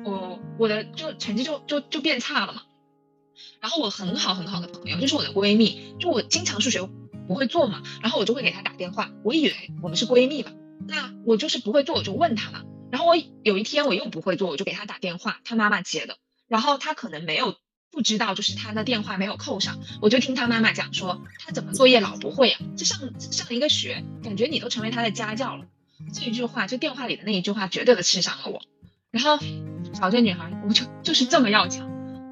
[0.04, 2.64] 我我的就成绩就就就变差了嘛，
[3.60, 6.90] 然后我很好很好的朋友就是我的闺蜜，就我经常数学
[7.28, 9.54] 不会做嘛，然后我就会给她打电话，我以为
[9.84, 10.50] 我们是闺蜜嘛，
[10.88, 16.18] 那我就是不会做我就问他嘛，然后我有一天我又不会做，我就给他打电话，他妈妈接的，
[16.48, 17.56] 然后他可能没有
[17.92, 25.66] 不知道就是他的电话没有扣上，我就听他妈妈讲说他怎么作业老不会啊，就上上一个学，感觉你都成为他的家教了，
[26.14, 28.62] 这一句话就电话里的那一句话绝对的刺伤了我，
[29.12, 29.40] 然后。
[29.94, 31.86] 小镇女孩，我就就是这么要强。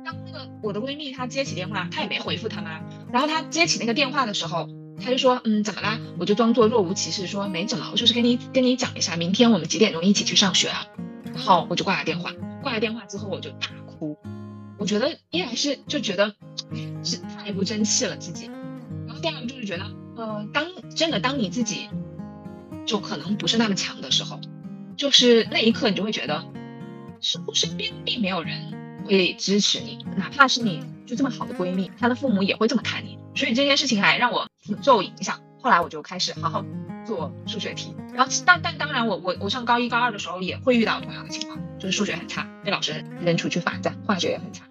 [0.05, 2.79] 当那个我的闺蜜她接起电话，她也没回复她妈。
[3.11, 4.69] 然后她接起那个电话的时候，
[5.01, 10.85] 他就说：“嗯，怎么啦？”我就装作若无其事说：“没怎么，我就是跟你跟你讲一下，明天我们几点钟一起去上学啊？”
[11.33, 12.33] 然后我就挂了电话。
[12.61, 14.17] 挂了电话之后，我就大哭。
[14.77, 16.35] 我觉得依然是就觉得
[17.03, 18.49] 是太不争气了自己。
[19.07, 19.85] 然后第二个就是觉得，
[20.17, 21.89] 呃，当真的当你自己
[22.85, 24.39] 就可能不是那么强的时候，
[24.97, 26.43] 就是那一刻你就会觉得。
[27.21, 33.19] 似乎身边并没有人会支持你，哪怕是你就这么好的闺蜜，她的父母也会这么看你。
[33.35, 35.39] 所以这件事情还让我挺受影响。
[35.61, 36.63] 后来我就开始好好
[37.05, 37.95] 做数学题。
[38.13, 44.65] 然后，但但当然，我我我上高一高二的时候也会遇到同样的情况，就是数学很差，被老师扔出去罚站；化学也很差。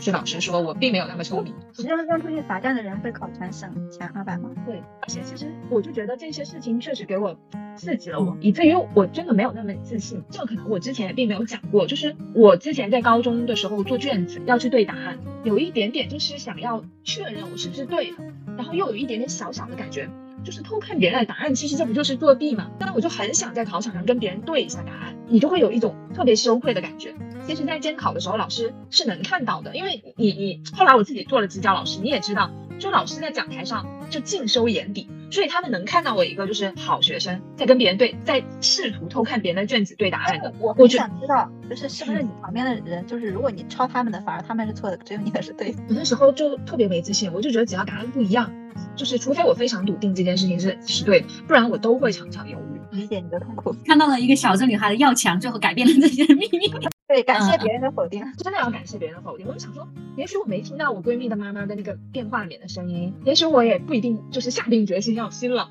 [0.00, 1.54] 是老师说我并没有那么聪明。
[1.76, 4.50] 扔扔出去罚站的人会考全省前二百吗？
[4.66, 4.82] 会。
[5.00, 7.36] 而且其实我就觉得这些事情确实给我
[7.76, 10.22] 刺激了我，以至于我真的没有那么自信。
[10.30, 18.16] 这个可能我之前也并没有讲过，就是我之前在高中的时候做卷子要去对答案，有一点点就是想要确认我是不是对的，
[18.56, 20.08] 然后又有一点点小小的感觉，
[20.44, 22.70] 就是偷看别人的答案，其实这不就是作弊吗？
[22.78, 27.14] 但我就很想在考场上跟别人对一下答案，你就会有一种特别羞愧的感觉。
[27.46, 40.52] 其实，在监考的时候，老师是能看到的，因为你你后来我自己做了支教老师，你也知道，就老师在讲台上就尽收眼底，所以他们能看到我一个就是好学生在跟别人对，在试图偷看别人的卷子对答案的。
[40.60, 45.82] 我我想知道，就是是不是你旁边的人，就是如果你抄他们的，反而他们是错的，只有你的是对的。
[45.88, 48.50] 我那时候就特别没自信，我就觉得只要答案不一样，
[48.94, 52.80] 就是除非我非常笃定这件事情是是对的，不然我都会常常犹豫。
[52.96, 56.70] 理解你的痛苦，看到了一个小镇女孩的要强，最后改变了这些秘密。
[57.12, 59.46] 对，感谢别人的否定，真的要感谢别人的否定。
[59.46, 65.68] 我就想说，也许我没听到我闺蜜的妈妈的那个电话里面的声音，也许我也不一定就是下定决心要新了。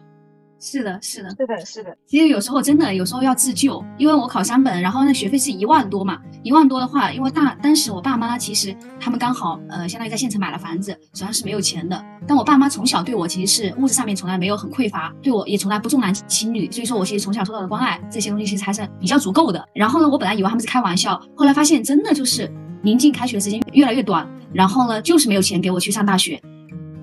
[0.62, 1.98] 是的，是的，是的，是的。
[2.06, 12.00] 其实有时候真的，有时候要自救，因为我考三本，然后那学费是一万多嘛，一万多的话，因为大当时我爸妈其实他们刚好呃，相当于在县城买了房子，手上是没有钱的。
[12.28, 19.68] 但我爸妈从小对我其实是物质上面从来没有很匮乏，对我也从来不重男轻女，所以说我其实从小受到的关爱这些东西其实还是比较足够的。
[19.74, 22.52] 然后呢，我本来以为他们是开玩笑，后来发现真的就是
[22.84, 26.40] 临近开学的时间越来越短，然后呢就是没有钱给我去上大学。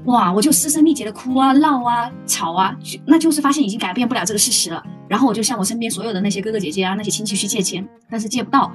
[0.09, 0.33] 哇！
[0.33, 4.83] 我就嘶声力竭的哭啊、闹啊、吵啊，那就是发现已经改变不了这个事实了。
[5.07, 8.73] 然后我就向我身边所有的那些哥哥姐姐啊、那些亲戚去借钱，但是借不到。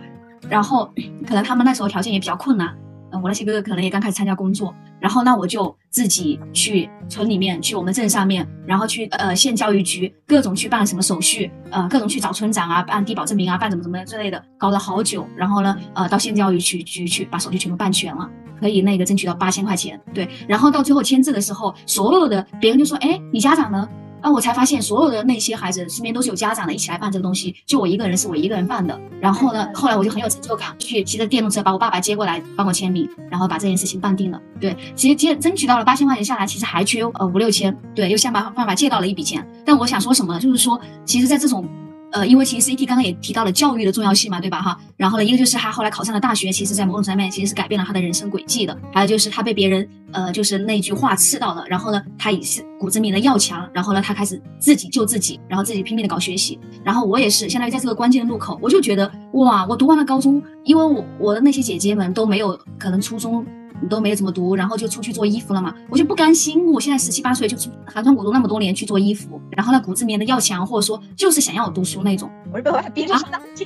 [0.49, 0.91] 然后
[1.27, 2.75] 可能他们那时候条件也比较困难，
[3.11, 4.73] 嗯，我那些哥哥可能也刚开始参加工作。
[4.99, 15.27] 然后那我就自己去村里面，去我们镇上面，然后去呃县教育局各种去办什么手续，呃各种去找村长啊、办低保证明啊、办怎么怎么之类的，搞了好久。
[15.35, 18.29] 然后呢，呃到县教育局局去把手续全部办全了。
[18.63, 23.85] 可以那个争取到八千块钱，对，然后到最后签字的时候，所有的别人就说，哎，你家长呢？
[24.21, 28.97] 啊，我才发现所有的那些孩子身边都是有家长的，一起来办这个东西，就我一个人是我一个人办的。
[29.19, 34.39] 然后呢，后来我就很有成就感，去骑着电动车把我爸爸接过来帮我签名，然后把这件事情办定了。
[34.61, 39.45] 对，其实接争取到了八千块钱下来，其实还缺呃五六千，对，又想办办法借到了一笔钱。
[39.65, 41.67] 但我想说什么呢，就是说，其实，在这种。
[42.13, 44.61] 呃，因为其实 CT 刚刚也提到了教育的重要性嘛，对吧？
[44.61, 48.77] 哈，然后呢，一个就是他后来考上了大学，其实在某种层面其实是改变了他的人生轨迹的。
[48.93, 56.59] 还有就是他被别人呃，就是那句话刺到了，然后呢，他也是骨子里的要强，然后呢，他开始自己救自己，然后自己拼命的搞学习。
[56.83, 63.43] 然后我也是，相当于在这个关键的路口，我就觉得哇，我读完了高中，因为我我的那些姐姐们都没有可能初中。
[63.87, 66.65] 都没怎么读，然后就出去做衣服了嘛，我就不甘心。
[66.71, 72.29] 我现在十七八岁就寒窗苦读那么多年去做衣服，然后那骨子里面的要强，或者说就是想要读书那种。
[72.51, 73.65] 我是被我逼着上大学。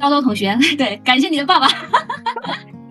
[0.00, 1.68] 高中同学， 对，感谢你的爸爸。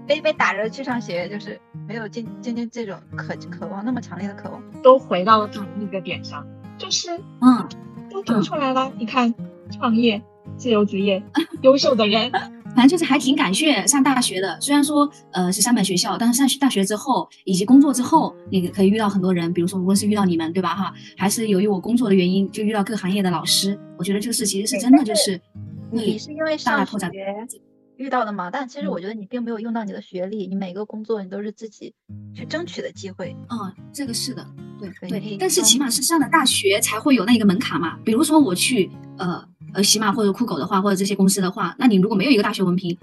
[0.05, 6.45] 被 被打着去上学，就是没有今今天这种渴渴望那么强烈的渴望，都回到了同一个点上，
[6.77, 7.65] 就是嗯，
[8.09, 8.91] 都读出来了。
[8.97, 9.33] 你看，
[9.71, 10.21] 创业、
[10.55, 11.21] 自由职业、
[11.61, 12.31] 优秀的人。
[12.75, 20.75] 反正就是还挺感谢上大学的，虽然说呃是三本学校，但是上大学之后以及工作之后，你可以遇到很多人，比如说无论是遇到你们，对吧？
[20.75, 23.79] 哈，还是由于我工作的原因，就遇到各行业的老师。
[23.97, 25.41] 我觉得这个事其实是真的就是，
[25.89, 26.99] 你是因为上学
[27.95, 28.51] 遇到的嘛？
[28.51, 31.95] 但其实我觉得你并没有用到你的学历，你每个工作你都是自己
[32.35, 33.35] 去争取的机会。
[33.49, 34.45] 嗯，这个是的，
[34.79, 35.37] 对对。
[35.39, 37.97] 但是起码是上了大学才会有那个门槛嘛。
[38.05, 39.43] 比如说我去呃。
[39.73, 42.97] 呃，喜马或者酷狗的话，或者这些公司的话，那你如果没有一个大学文凭，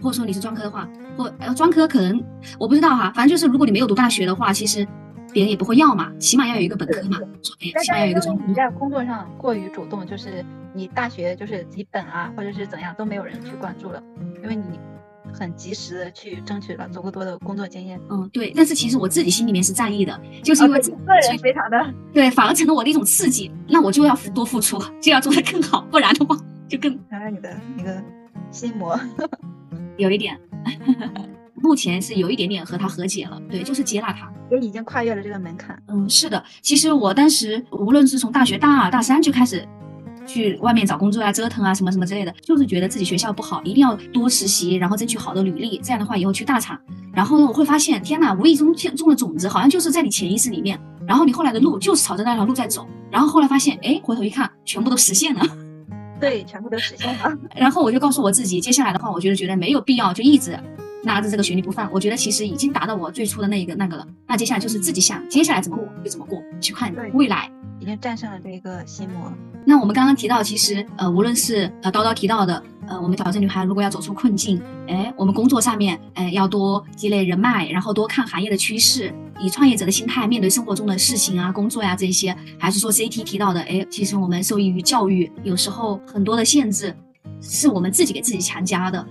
[0.00, 2.22] 或者说你是专科的话，或呃专科可能
[2.58, 4.86] 我不知道哈，反正就是如果你没有读大学的话，其实
[5.32, 8.42] 别人也不会要嘛，起码要有一个本科嘛，起码要有一个专科。
[8.46, 14.02] 你在工作上过于主动，就是你大学就是几本啊，或者是怎样都没有人去关注了，
[14.42, 14.78] 因为你。
[15.32, 18.00] 很及时的去争取了足够多的工作经验。
[18.10, 18.52] 嗯，对。
[18.54, 23.50] 但是其实我自己心里面是在意的，就是因为个人非常的对，反而成了我的一种刺激。
[23.68, 26.36] 那我就要多付出，就要做得更好，不然的话
[26.68, 26.98] 就更。
[27.08, 28.02] 看看你的一个
[28.50, 28.98] 心魔，
[29.96, 30.38] 有一点，
[31.56, 33.40] 目前是有一点点和他和解了。
[33.50, 35.80] 对，就是接纳他，也已经跨越了这个门槛。
[35.88, 36.42] 嗯，是的。
[36.60, 39.66] 其实我当时无论是从大学大二、大三就开始。
[40.26, 46.78] 去外面找工作啊，折腾啊，什么什么之类的，就是觉得自己学校不好，一定要多实习，然后争取好的履历，这样的话以后去大厂。
[47.12, 50.80] 然后呢，我会发现，天哪，无意中种的种子，好像就是在你潜意识里面。
[51.06, 52.86] 然后你后来的路就是朝着那条路在走。
[53.10, 55.42] 然后后来发现，哎，回头一看，全部都实现了。
[56.20, 57.36] 对，全部都实现了。
[57.54, 60.58] 然后我就告诉我自己，接下来的话，我觉得觉得没有必要就一直
[61.02, 61.90] 拿着这个学历不放。
[61.92, 64.06] 我觉得其实已经达到我最初的那一个那个了。
[64.26, 67.50] 那接下来就是自己想，接下来怎么过就怎么过，去看未来。
[67.80, 69.32] 已经战胜了这个心魔。
[69.64, 86.94] 那我们刚刚提到，其实呃，无论是呃叨叨提到的，呃，我们挑战女孩如果要走出困境，哎，我们工作上面，哎，要多积累人脉，然后多看行业的趋势，以创业者的心态面对生活中的事情啊、工作呀这些，还是说 CT 提到的，哎，其实我们受益于教育，有时候很多的限制
[87.40, 89.04] 是我们自己给自己强加的，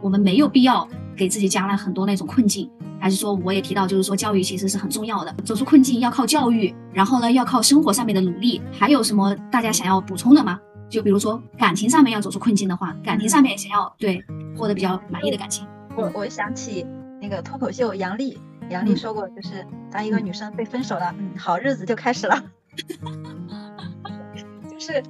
[0.00, 0.86] 我们没有必要
[1.16, 8.60] 给自己加了很多那种困境，还是说我也提到，就是说教育其实是很重要的，走出困境要靠教育，然后呢要靠生活上面的努力。
[8.72, 10.58] 还有什么大家想要补充的吗？
[10.88, 14.24] 就比如说感情上面要走出困境的话，感情上面想要对
[14.56, 15.66] 获得比较满意的感情。
[15.96, 16.84] 我我想起
[17.20, 18.38] 那个脱口秀杨笠，
[18.70, 22.42] 杨笠说过，就是当一个女生被分手了，嗯，好日子就开始了。
[24.70, 25.02] 就是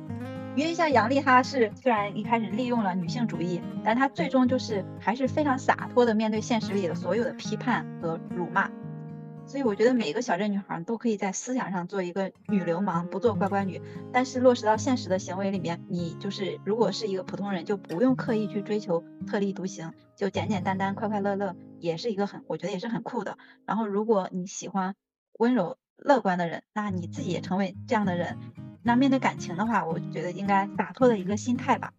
[0.57, 8.70] 因为像杨丽，她是虽然一开始利用了女性主义，但她最终就是还是非常洒脱的面对现实里的所有的批判和辱骂。
[9.46, 13.80] 所以我觉得每个小镇女孩都可以在思想上做一个女流氓，不做乖乖女。
[14.12, 23.38] 但是落实到现实的行为里面，你就是如果是一个普通人，就不用刻意去追求特立独行，就简简单单、快快乐乐，也是一个很，我觉得也是很酷的。
[23.66, 24.94] 然后如果你喜欢
[25.38, 25.78] 温柔。
[26.03, 28.38] 乐观的人，那你自己也成为这样的人。
[28.83, 31.91] 那面对感情的话，我觉得应该洒脱的一个心态吧，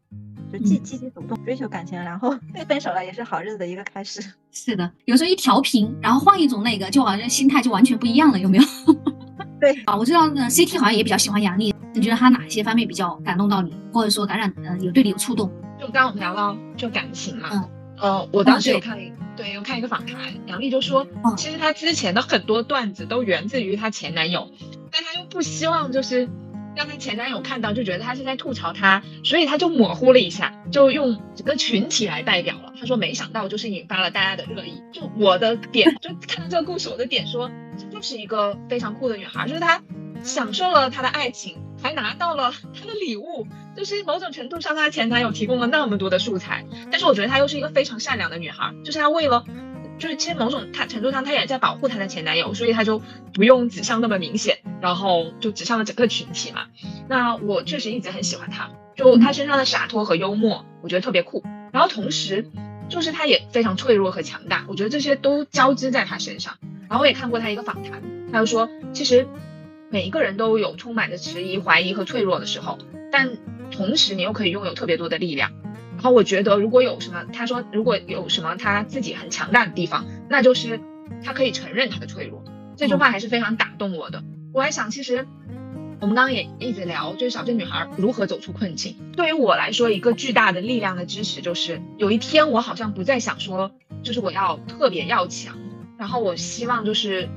[0.51, 4.21] 就既积极主动追求感情，然后 被分手了也是好日子的一个开始。
[4.51, 8.63] 是的，有时候一调频，然后换一种那个，就好像心态就完全不一样了，有没有？
[9.59, 15.51] 对啊，我知道呢，CT 好像也比较喜欢杨笠，你觉得他哪些方面比较感动到你，或者说感染，呃，有对你有触动？
[15.79, 17.69] 就刚刚我们聊到就感情嘛，嗯，
[17.99, 18.97] 呃，我当时有看。
[19.38, 21.07] 对，我看一个访谈，杨笠就说，
[21.38, 24.51] 其实她之前的很多段子都源自于她前男友，
[24.91, 26.27] 但她又不希望就是
[26.76, 32.74] 让她前男友看到，就觉得她是在吐槽他，所以她就模糊了一下，就用整个群体来代表了。
[32.80, 34.82] 她说没想到就是引发了大家的热议。
[34.91, 39.82] 就我的点，就看到这个故事，我的点说，这就是一个非常酷的女孩，就是她
[40.24, 41.57] 享受了她的爱情。
[41.84, 49.43] 还拿到了他的礼物，就是某种程度上，她前男友提供了那么多的素材，但是我觉得她又是一个非常善良的女孩，就是她为了，
[50.01, 53.01] 就是其实某种她程度上，她也在保护她的前男友，所以她就
[53.33, 56.65] 不用指向那么明显，然后就指向了整个群体嘛。
[57.07, 61.43] 那我确实一直很喜欢她，就她身上的洒脱和幽默，我觉得特别酷。
[61.71, 62.49] 然后同时，
[62.89, 66.57] 就是她也非常脆弱和强大，我觉得这些都交织在她身上。
[66.89, 68.01] 然后我也看过她一个访谈，
[68.33, 69.27] 她就说，其实。
[69.93, 72.77] 每一个人都有充满着迟疑、怀疑和脆弱的时候，
[73.11, 73.29] 但
[73.71, 75.51] 同时你又可以拥有特别多的力量。
[76.01, 80.79] 然后我觉得，如果有什么，他说如果有什么他自己很强大的地方，那就是
[81.23, 82.43] 他可以承认他的脆弱。
[82.75, 84.23] 这句话还是非常打动我的。
[84.51, 85.27] 我还想，其实
[85.99, 88.95] 我们刚刚也一直聊，就是小镇女孩如何走出困境。
[89.15, 93.71] 对于我来说，一个巨大的力量的支持，就是有一天我好像不再想说，
[94.01, 95.55] 就是我要特别要强，
[95.99, 97.29] 然后我希望就是。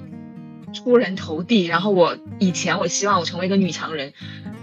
[0.72, 4.12] 出人头地，然后我以前我希望我成为一个女强人，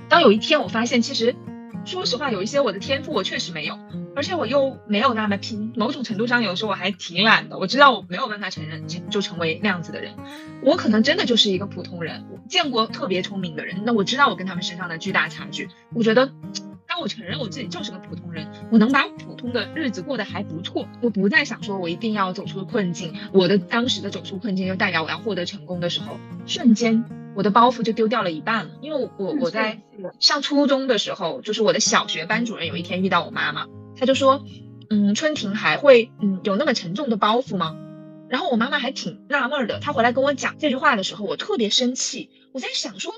[0.10, 1.38] 当有一天我发现，其实
[1.86, 3.78] 说实话，有一些我的天赋我确实没有，
[4.16, 7.58] 而且我又没有那么拼，某种程度上有时候我还挺懒的。
[7.58, 10.14] 我知道我没有办法承认成就成为那样子的人，
[10.64, 12.26] 我可能真的就是一个普通人。
[12.32, 15.70] 我见过特别聪明的人，那我知道我跟他们身上的巨大差距。
[15.94, 16.32] 我觉得。
[16.88, 23.14] 当我承认我自己就是个普通人，我能把普通的日子过得还不错，我不再想说我一定要走出困境。
[23.32, 27.06] 我的当时的走出困境就代表我要获得成功的时候，瞬间
[27.36, 28.72] 我的包袱就丢掉了一半了。
[28.82, 29.82] 因为我我在
[30.20, 33.68] 上初中的时候，就是我的小学班主任有一天遇到我妈妈，
[33.98, 34.46] 他就说，
[34.90, 37.78] 嗯，春婷还会嗯有那么沉重的包袱吗？
[38.30, 43.14] 然后我妈妈还挺纳闷的，她回来跟我讲这句话的时候，我特别生气，我在想说。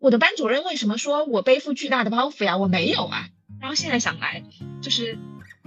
[0.00, 2.56] 我的班主任为什么说我背负巨大的包袱呀？
[2.56, 3.26] 我没有啊。
[3.60, 4.44] 然后现在想来，
[4.80, 5.18] 就是，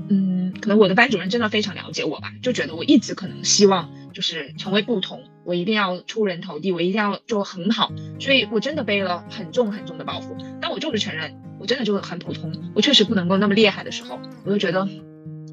[0.07, 10.35] 嗯，可能我的班主任真的非常了解我吧，就觉得我一直可能希望就是成为不同，我一定要出人头地，我一定要就很好，所以我真的背了很重很重的包袱。
[10.61, 14.87] 但我就是承认，我真的就很普通，我确实不能够那么厉害的时候，我就觉得。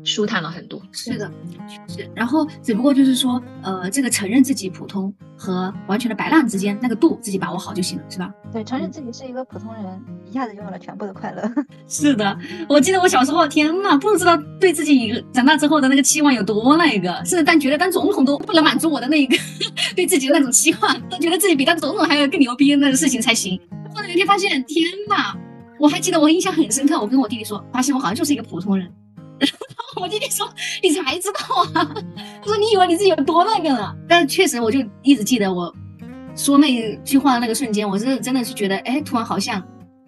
[0.09, 1.31] 舒坦了很多，是的，
[1.87, 2.11] 是。
[2.15, 8.33] 然后只不过就是说，呃，这个承认自己普通和完全的摆烂之间那个度，自己把握好就行了，是吧？
[8.51, 9.85] 对，承认自己是一个普通人，
[10.25, 11.43] 一下子拥有了全部的快乐。
[11.87, 12.39] 是的，
[12.71, 19.37] 我记得我小时候，天呐，不知道对自己长大之后的那个期望有多那个，是但觉得当总统都不能满足我的那一个
[19.95, 23.61] 对自己的那种期望，都觉得自己比当总统还要更牛逼那个事情才行。
[23.95, 25.37] 后来有一天发现，天呐，
[25.79, 28.91] 我还记得我印象很深刻，我跟我弟弟说，发现我好像就是一个普通人。
[29.39, 29.51] 然
[29.95, 30.49] 后我弟弟说
[30.83, 31.85] ：“你才知道啊！”
[32.41, 35.73] 他说：“你以为你自己有多那个了？”但是确实，我就一直记得我
[36.37, 39.63] 说那句话的那个瞬间，我是真的是觉得，哎，突然好像。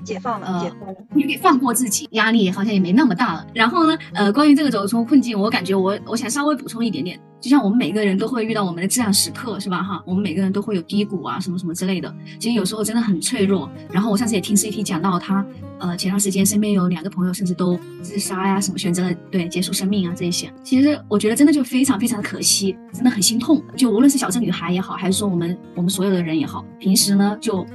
[0.04, 3.46] 解放了，解放了，你可以放过自己，压力好像也没那么大了。
[3.54, 9.82] 然后呢，呃，关于这个走出困境，我感觉我我想稍微补充一点点，就像我们每个人都会遇到我们的这样时刻，是吧？
[9.82, 12.14] 哈，我们每个人都会有低谷啊，什么什么之类的。
[12.38, 13.70] 其实有时候真的很脆弱。
[13.90, 15.44] 然后我上次也听 CT 讲到，他
[15.78, 20.52] 呃前段时间身边有两个朋友甚至都自杀呀，什么选择了对结束生命啊这一些。
[20.62, 23.62] 其实我觉得真的就非常非常的可惜，真的很心痛。
[23.76, 27.66] 就无论是小镇女孩也好，还是说我们我们所有的人也好，平时呢就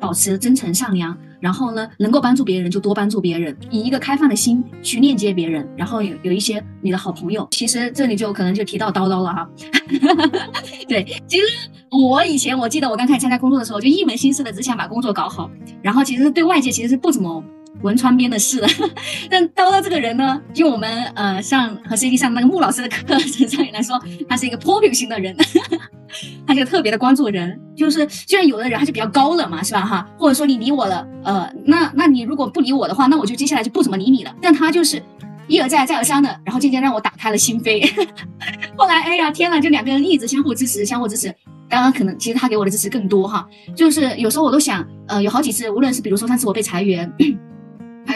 [0.00, 1.16] 保持真诚善良。
[1.46, 7.46] 然后呢，能够帮助别人就多帮助别人，以一个开放的心去链接别人，然后有有一些你的好朋友。
[7.52, 9.48] 其实这里就可能就提到叨叨了哈。
[10.88, 11.44] 对，其实
[11.88, 15.48] 我以前我记得我刚开始参加工作的时候，就一门心思的只想把工作搞好，
[15.82, 17.40] 然后其实对外界其实是不怎么。
[17.82, 18.68] 闻窗边的事了，
[19.30, 25.36] 但叨叨这个人呢，就我们呃上和 CD 上那个穆老师的课程上面来说，他是一个泼皮型的人，
[26.46, 30.08] 他就特别的关注人，就是虽然有的人他就比较高冷嘛，是吧哈？
[30.18, 34.34] 或者说你理我了，呃，那那你如果不理我的话，那我就接下来就不怎么理你了。
[34.40, 35.02] 但他就是
[35.46, 37.88] 一而再再而三的，然后渐渐让我打开了心扉。
[38.76, 41.32] 后来哎呀天呐，就两个人一直相互支持，相互支持。
[41.68, 47.12] 刚刚可能其实他给我的支持更多哈，就是有时候我都想，呃，有好几次，无论是比如说上次我被裁员。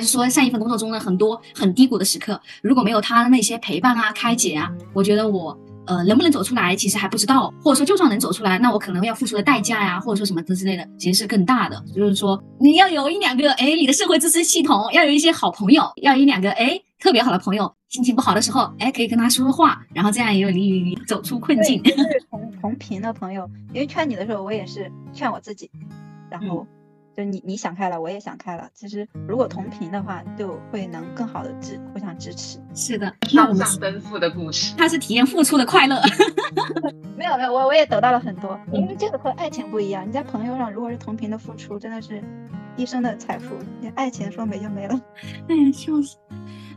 [0.00, 7.52] 还是说上一份工作中的很多很低谷的时刻，如果没有他那些陪伴啊、开解啊，我觉得我呃能不能走出来，其实还不知道。
[7.62, 11.84] 或者说就算能走出来，那我可能要付出的代价呀，或者说什么之类的，其实是更大的。
[11.94, 21.82] 就是说你要有一两个哎，你的社会支持系统要有一些好朋友，要一两个哎特别好的朋友，心情不好的时候哎可以跟他说说话，然后这样也有利于你走出困境。
[21.82, 25.70] 就是同同频的朋友，因为劝你的时候，我也是劝我自己，
[26.30, 26.66] 然后。
[27.16, 28.68] 就你你想开了，我也想开了。
[28.72, 32.58] 其实如果同频的话，就会能更好的支互相支持。
[32.74, 36.00] 是的，那上奔赴的故事，他是体验付出的快乐。
[37.16, 38.58] 没有没有，我我也得到了很多。
[38.72, 42.22] 因为这个和爱情不一样，你在朋友上如果是同频的付出，真的是
[42.80, 43.54] 一生的财富。
[43.80, 45.00] 连爱情说没就没了。
[45.48, 46.16] 哎呀，笑死。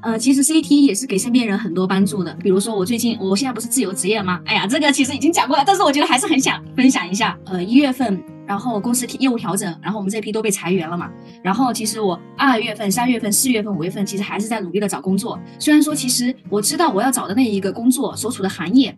[0.01, 2.33] 呃，其实 CT 也是给身边人很多帮助的。
[2.35, 4.41] 比如说我最近，我现在不是自由职业吗？
[4.45, 7.39] 哎呀，这个其实已经讲过了，但是我觉得还是很想分享一下。
[7.45, 8.21] 呃，一月份。
[8.45, 11.09] 然后公司业务调整，然后我们这批都被裁员了嘛。
[11.41, 15.39] 然后其实我二月份、三月份、四月份、五月份，其实还是在努力的找工作。
[15.57, 18.97] 虽然说其实我知道我要找的那一个工作所处的行业，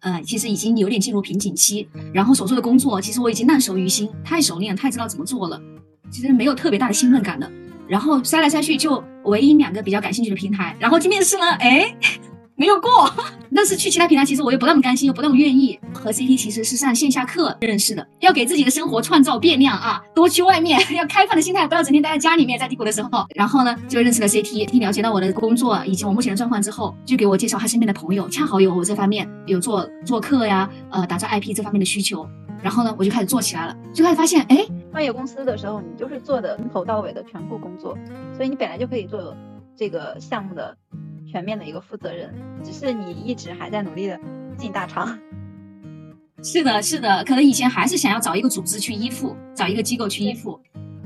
[0.00, 1.86] 呃，其实已经有点进入瓶颈期。
[2.14, 5.60] 然后所做的工作，其实我已经烂熟于心，太熟练，太知道怎么做了。
[6.12, 7.50] 其实没有特别大的兴奋感的。
[7.88, 10.76] 然后筛来筛去，就唯一两个比较感兴趣的平台。
[10.78, 11.92] 然后去面试呢，哎。
[12.54, 13.10] 没有过，
[13.56, 15.76] 但是去其他平台，其实我又不那么甘心，又不那么愿意。
[15.92, 23.26] 和 CT 其实是上线下课认识的，要给自己的生活创造变量啊，多去外面， 要开放的心态，不要整天待在家里面，在低谷的时候。
[23.34, 32.28] 然后呢，就认识了 CT，听了解到我的工作以及我目前的状况之后，就给我介绍他身边的朋友，恰好有我这方面有做做课呀，呃，打造 IP 这方面的需求。
[32.62, 37.98] 然后呢，我就开始做起来了，就开始发现，哎，创业公司的时候，你就是做的从头到尾的全部工作，
[38.36, 39.36] 所以你本来就可以做
[39.76, 40.76] 这个项目的。
[41.24, 42.30] 全面的一个负责人，
[42.62, 44.20] 只是你一直还在努力的
[44.58, 45.18] 进大厂。
[46.44, 50.60] 是的，是的，可能以前还是想要找一个组织去依附，找一个机构去依附。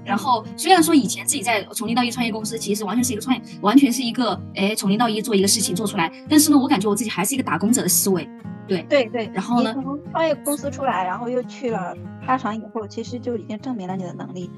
[0.05, 6.11] 然后虽然说以前自己在从零到一创业公司，其实完全是一个创业，完全是一个哎从零到一做一个事情做出来。
[6.29, 8.29] 但是呢，我感觉我自己还是一个打工者的思维。
[8.67, 9.31] 对对对。
[9.35, 9.73] 然后呢？
[9.75, 11.97] 从创业公司出来，然后又去了
[12.27, 14.51] 大厂以后，其实就已经证明了你的能力。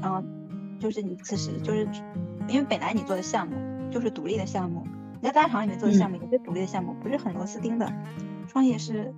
[0.00, 0.22] 然后
[0.78, 1.88] 就是你此时就是，
[2.48, 3.54] 因为本来你做的项目
[3.90, 4.86] 就是独立的项目。
[5.20, 7.90] 你在大厂里面做的项目，也是独立的项目，不是很螺丝钉的。
[8.48, 9.12] 创业是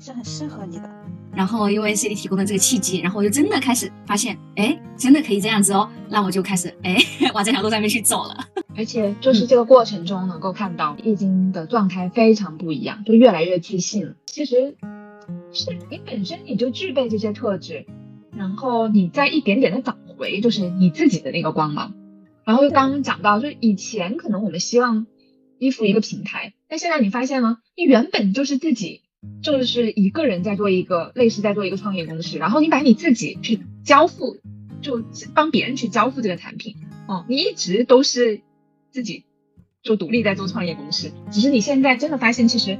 [0.00, 0.90] 是很适合你的。
[1.32, 5.90] 然后因为 CD 提供的这个契机，然后我就真的开始发现，哎，真的可以这样子哦。
[6.08, 6.96] 那我就开始哎
[7.34, 8.48] 往这条路上面去走了。
[8.76, 14.14] 而且就是这个过程中能够看到易经的状态非常不一样，就越来越自信。
[14.26, 14.76] 其实
[15.52, 17.86] 是你本身你就具备这些特质，
[18.36, 21.94] 然后你再一点点的找回，就是你自己的那个光芒。
[22.44, 25.06] 然后又刚刚讲到，就以前可能我们希望。
[25.60, 27.58] 依附一个平台，但现在你发现吗？
[27.76, 29.02] 你原本就是自己，
[29.42, 34.38] 就是一个人在做一个类似在做一个创业公司，然后你把你自己去交付，
[34.80, 35.02] 就
[35.34, 36.76] 帮别人去交付这个产品。
[37.06, 38.40] 哦，你一直都是
[38.90, 39.24] 自己
[39.82, 42.78] 就独立在做创业公司，只是你现在真的发现，其实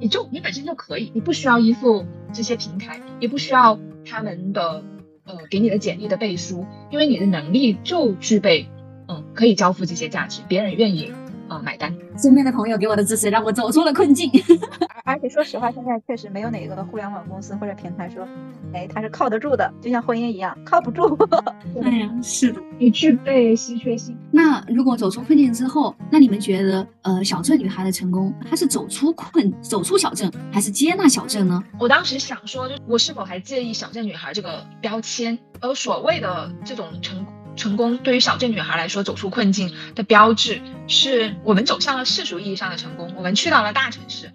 [0.00, 4.82] 你就你本身就可以，你不需要依附这些平台，也不需要他们的
[5.24, 8.68] 呃给你的简历的背书，因为你的能力就具备，
[9.06, 11.12] 嗯，可以交付这些价值，别人愿意。
[11.48, 11.96] 啊，买单！
[12.20, 14.30] 身边的朋友给我的支持，让我走出了困境。
[15.04, 18.26] 而且说实话，现在确实没有哪个互联网公司或者平台说，
[18.72, 21.16] 哎，它是靠得住的，就像婚姻一样，靠不住。
[21.82, 24.16] 哎呀，是的，你具备稀缺性。
[24.30, 31.62] 那如果走出困境之后，那你们觉得，呃，小镇女孩的成功，她是走出困，走出小镇，还是接纳小镇呢？
[31.78, 35.38] 我当时想说，就我是否还介意小镇女孩这个标签？
[35.60, 37.29] 而所谓的这种成功。
[37.60, 44.32] 成功对于小镇女孩来说，走出困境的标志是我们走向了世俗意义上的成功，我们去到了大城市，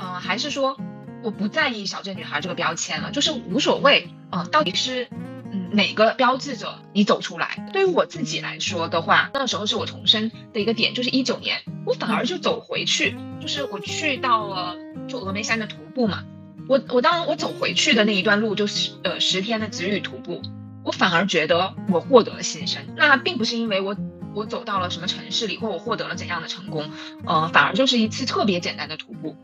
[0.00, 0.76] 呃，还是说
[1.22, 5.06] 我不在意小镇女孩这个标签了，就是无所谓，呃，到底是
[5.52, 7.70] 嗯哪个标志着你走出来？
[7.72, 14.74] 对于我自己来说的话，那时候是我重生的一个点，就是一九年，我反而就走回去，就是我去到了
[15.08, 16.24] 就峨眉山的徒步嘛，
[16.68, 20.42] 我我当然我走回去的那一段路就是呃十天的止语徒步。
[20.84, 22.82] 我反而觉得我获得了新生。
[22.96, 23.96] 那并不是因为我
[24.34, 26.90] 我走到了什么城市里，或我获得了怎样的成功，
[27.24, 29.36] 呃，反而就是一次特别简单的徒步。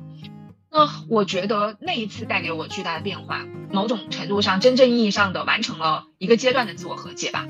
[0.73, 7.49] 那我觉得那一次带给我巨大的变化，某种程度上真正意义上的完成了一个阶段的自我和解吧。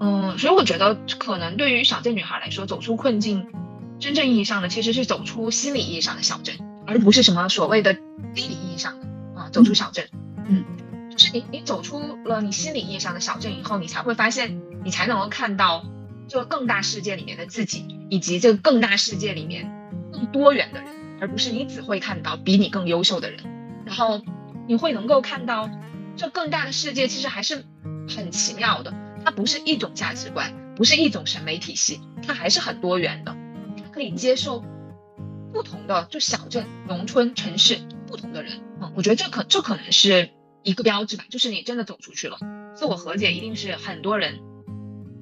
[0.00, 3.46] 嗯，所以我觉得可能对于小镇女孩来说，走出困境，
[3.98, 6.56] 真正意义上的其实是走出心理意义上的小镇，
[6.86, 9.06] 而不是什么所谓的地理意义上的
[9.38, 10.08] 啊走出小镇。
[10.48, 10.64] 嗯，
[11.16, 15.84] 是你你走出了你心理意义上的小镇以后，你才会发现，你才能够看到
[16.28, 19.72] 这个更大世界里面的自己，以及这个更大世界里面
[20.12, 20.96] 更多元的人。
[21.18, 23.40] 而不是你只会看到比你更优秀的人，
[23.86, 24.20] 然后
[24.68, 25.70] 你会能够看到
[26.14, 27.64] 这更大的世界其实还是
[28.06, 28.92] 很奇妙的。
[29.24, 33.34] 它不是一种价值观，不是一种审美体系，它还是很多元的。
[33.78, 34.62] 它可以接受
[35.54, 38.60] 不同的，就小镇、农村、城市不同的人。
[38.82, 40.28] 嗯，我觉得这可这可能是
[40.66, 42.38] 一个标志吧，就是你真的走出去了。
[42.74, 44.40] 自我和解一定是很多人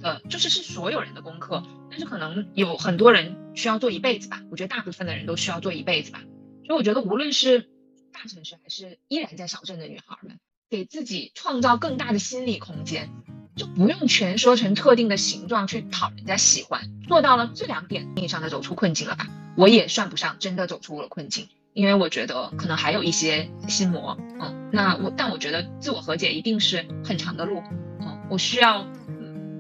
[0.01, 1.63] 的，就是是所有人的功课。
[1.91, 6.23] 但是可能有很多人需要做一辈子吧，我觉得大部分的人都需要做一辈子吧。
[6.67, 7.69] 所以我觉得无论是
[8.11, 10.39] 大城市还是依然在小镇的女孩们，
[10.71, 13.11] 给自己创造更大的心理空间，
[13.55, 16.91] 就不用全说成特定的形状去讨人家喜欢。
[17.07, 19.29] 做到了这两点意义上的走出困境了吧？
[19.59, 24.17] 我也算不上真的走出了困境，因为我觉得可能还有一些心魔。
[24.41, 27.63] 嗯，那我但我觉得自我和解一定是很长的路。
[28.01, 28.87] 嗯，我需要。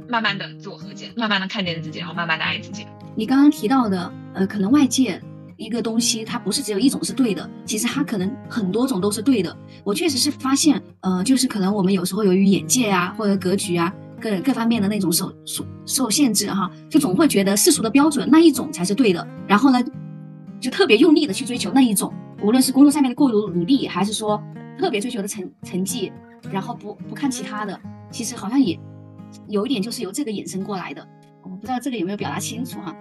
[0.06, 2.86] 慢慢的自我和解，慢慢的看见自己，然后慢慢的爱自己。
[3.16, 5.18] 你刚刚提到的，呃，可能外界
[5.56, 9.56] 一个东西，它不是只有一种是对的，其实它可能很多种都是对的。
[9.82, 19.82] 我确实是发现，呃，就是可能我们有时候由于眼界啊，或者格局啊，各各方面的那种受受受限制哈，就总会觉得世俗的标准那一种才是对的，然后呢，
[20.64, 22.10] 就特别用力的去追求那一种，
[22.42, 24.42] 无论是工作上面的过度努力，还是说
[24.78, 26.10] 特别追求的成成绩，
[26.50, 27.78] 然后不不看其他的，
[28.10, 28.80] 其实好像也。
[29.48, 31.06] 有一点就是由这个衍生过来的，
[31.42, 32.96] 我不知道这个有没有表达清楚哈。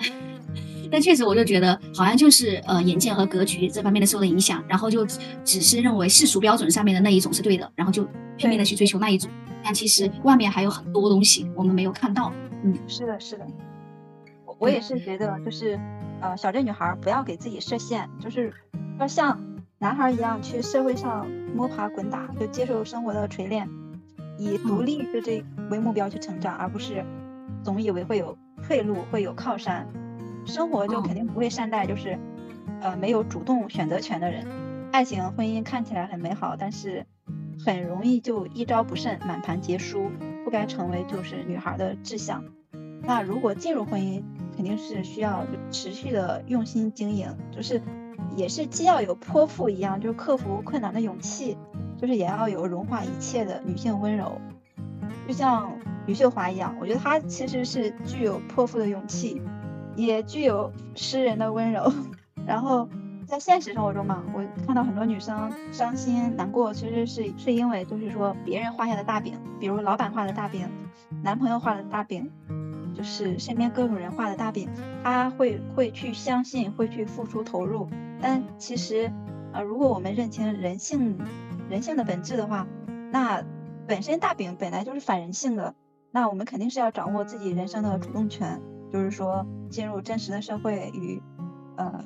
[0.90, 5.06] 但确实我就觉得好像就是呃眼界和格局这方面的受了影响，然后就
[5.44, 8.08] 只是认为世俗标准上面的那一种是对的，然后就
[8.38, 9.30] 拼命的去追求那一种。
[9.62, 12.32] 但其实外面还有很多东西我们没有看到。
[12.64, 13.46] 嗯，是的，是的。
[14.46, 15.78] 我我也是觉得就是
[16.24, 18.54] 呃小镇女孩不要给自己设限，就是
[18.98, 19.38] 要像
[19.78, 23.68] 男孩一样去社会上摸爬滚打，就接受生活的锤炼。
[24.38, 27.04] 以独立就这为目标去成长，而不是
[27.62, 29.86] 总以为会有退路，会有靠山。
[30.46, 32.18] 生活就肯定不会善待，就是
[32.80, 34.46] 呃没有主动选择权的人。
[34.92, 37.04] 爱情婚姻看起来很美好，但是
[37.66, 40.10] 很容易就一招不慎，满盘皆输。
[40.42, 42.44] 不该成为就是女孩的志向。
[43.02, 44.22] 那如果进入婚姻，
[44.56, 47.80] 肯定是需要持续的用心经营，就是
[48.36, 51.56] 也是既要有泼妇一样，就是克服困难的勇气。
[51.96, 54.38] 就是也要有融化一切的女性温柔，
[55.26, 55.70] 就像
[56.06, 59.40] 余秀华一样，我觉得她其实是具有泼妇的勇气，
[59.96, 61.90] 也具有诗人的温柔。
[62.46, 62.86] 然后
[63.26, 70.68] 在现实生活中嘛，我看到很多女生伤心难过，其实是是因为就是说别人画下的大饼，比如老板画的大饼，
[71.22, 72.30] 男朋友画的大饼，
[72.94, 74.68] 就是身边各种人画的大饼，
[75.02, 77.88] 他会会去相信，会去付出投入。
[78.20, 79.12] 但其实，
[79.52, 81.18] 呃，如果我们认清人性。
[81.70, 82.68] 人性的本质的话，
[83.10, 83.42] 那
[83.88, 85.74] 本身大饼本来就是反人性的，
[86.10, 88.60] 那我们肯定是要掌握自己人生的主动权，
[88.92, 91.22] 就是说进入真实的社会与
[91.78, 92.04] 呃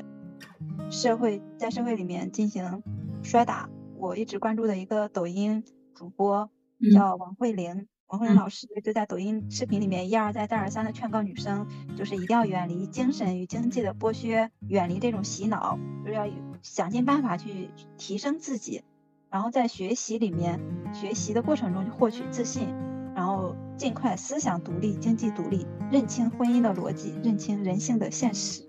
[0.93, 2.85] 社会在社会里面进行
[3.21, 3.69] 摔打。
[3.97, 6.49] 我一直关注的一个抖音主播
[6.95, 16.27] 叫王慧玲，王慧仁老师就在抖音视频里面一而再再而三的劝告女生，就是一定要远离精神与经济的剥削，远离这种洗脑，就是要
[16.63, 18.83] 想尽办法去提升自己。
[19.31, 20.59] 然后在学习里面，
[20.95, 22.67] 学习的过程中去获取自信，
[23.15, 28.63] 然后尽快思想独立、经济独立，认清婚姻的逻辑，认清人性的现实。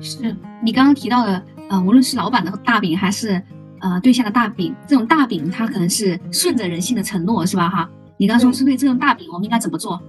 [0.00, 3.42] 是你刚刚提到的，呃，无论是老板的大饼，还是
[3.80, 7.68] 呃对象的大饼，这种大饼它可能是顺着人性的承诺，是吧？
[7.68, 10.00] 哈，你刚说是对这种大饼，我们应该怎么做？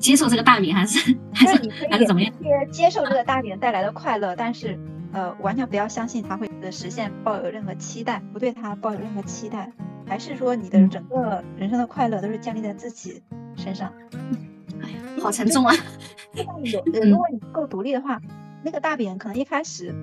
[0.00, 2.32] 接受这个大饼，还是还是还是怎么样？
[2.70, 4.78] 接受这个大饼带来的快乐，但是。
[5.12, 9.72] 呃，完全不要相信它会的实现，抱有任何期待，不对它抱有任何期待，
[10.06, 13.22] 还是说你的整个人生的快乐都是建立在自己
[13.56, 13.90] 身上？
[14.82, 15.74] 哎呀，好沉重啊！
[16.36, 18.20] 有，如果你够独立的话，
[18.62, 19.94] 那个大饼可能一开始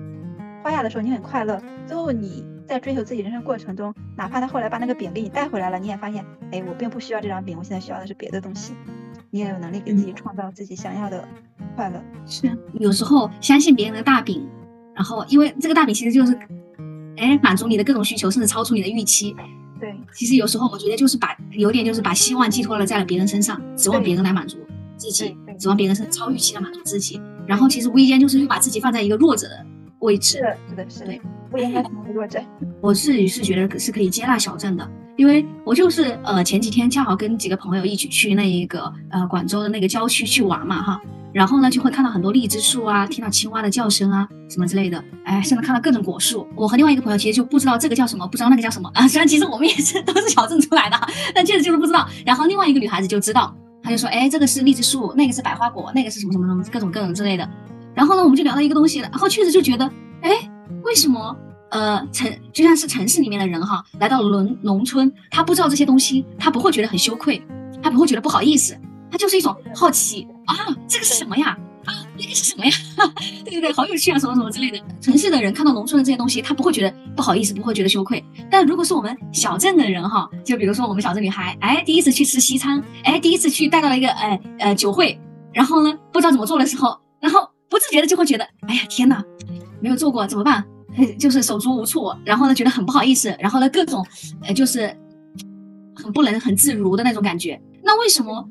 [0.64, 8.74] 画下的时候你很快乐，最后你在追求自己人生过程中，哪怕他后来把那个饼给你带回来了，你也发现，哎，我并不需要这张饼，我现在需要的是别的东西。
[9.30, 11.26] 你也有能力给自己创造自己想要的
[11.74, 12.02] 快乐。
[12.26, 14.48] 是，有时候相信别人的大饼。
[14.94, 16.38] 然后，因为这个大饼其实就是，
[17.16, 19.34] 哎，满足你的各种需求，甚至超出你的预期。
[19.80, 24.56] 对，其实有时候我觉得就是把有点就是把希望寄托了在了别人身上，指望别人来满足
[24.96, 29.66] 自己指望别人是超预期的满足自己，然后其实无意间就是又把自己放在一个弱者的
[29.98, 30.42] 位置是。
[30.42, 31.20] 的，是的，是的对，
[31.54, 32.40] 不应该成为弱者。
[32.80, 41.00] 我自己是觉得是可以接纳小镇的，因为我就是呃前几天恰好跟几个朋友一起去那一个呃广州的那个郊区去玩嘛哈，
[41.32, 46.44] 然后呢就会看到很多荔枝树啊，听到青蛙的叫声啊什么之类的，哎，甚至看到各种果树。
[46.56, 51.00] 我和另外一个朋友其实就不知道这个叫什么，不知道那个叫什么啊， 虽然其实我们也是都是小镇出来的，
[51.32, 52.08] 但确实就是不知道。
[52.26, 57.48] 然后另外一个女孩子就知道，她就说，哎，这个是荔枝树，那个是百花果，那个是什么什么什么各种各种之类的。
[57.94, 59.88] 然后呢，我们就聊到一个东西，然后确实就觉得，
[60.20, 60.30] 哎，
[60.82, 61.36] 为什么？
[61.74, 67.44] 呃，城就像是城市里面的人哈，来到农农村，他不知道这些东西，他不会觉得很羞愧，
[67.82, 68.78] 他不会觉得不好意思，
[69.10, 70.54] 他就是一种好奇啊，
[70.86, 71.58] 这个是什么呀？
[71.84, 72.72] 啊，那个是什么呀？
[73.44, 74.80] 对对对，好有趣啊，什么什么之类的。
[75.00, 78.24] 城市的人看到农村的这些东西，他不会觉得不好意思，不会觉得羞愧。
[78.48, 85.18] 但如果是我们小镇的人哈，就比如说我们小镇女孩，哎，第一次去吃西餐，哎，第一次去带到了一个呃呃酒会，
[85.52, 89.22] 然后呢不知道怎么做的时候，然后不自觉的就会觉得，哎呀天呐，
[89.82, 90.64] 没有做过怎么办？
[91.18, 94.04] 就是手足无措，然后呢觉得很不好意思，然后呢各种，
[94.42, 94.96] 呃就是
[95.94, 97.60] 很不能很自如的那种感觉。
[97.82, 98.48] 那为什么？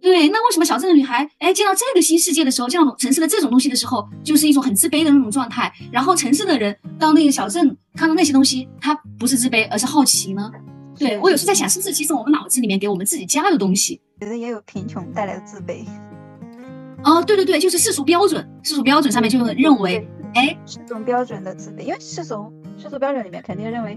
[0.00, 5.72] 对，那为什么小镇的女孩，哎，见到这个新世界的时候，见到城市的这种东西的时候，就是一种很自卑的那种状态。
[5.90, 10.50] 然后城市的人到那个小镇看到那些东西，他不是自卑，而是好奇呢？
[10.98, 13.98] 对我有时候在想，是不是其实我们脑子里面给我们自己加的东西？
[14.20, 15.86] 觉得也有贫穷带来的自卑。
[17.02, 23.96] 哦，对对对，就是世俗标准，世俗标准上面就认为，哎，世俗标准的自卑，因为世俗世俗标准里面肯定认为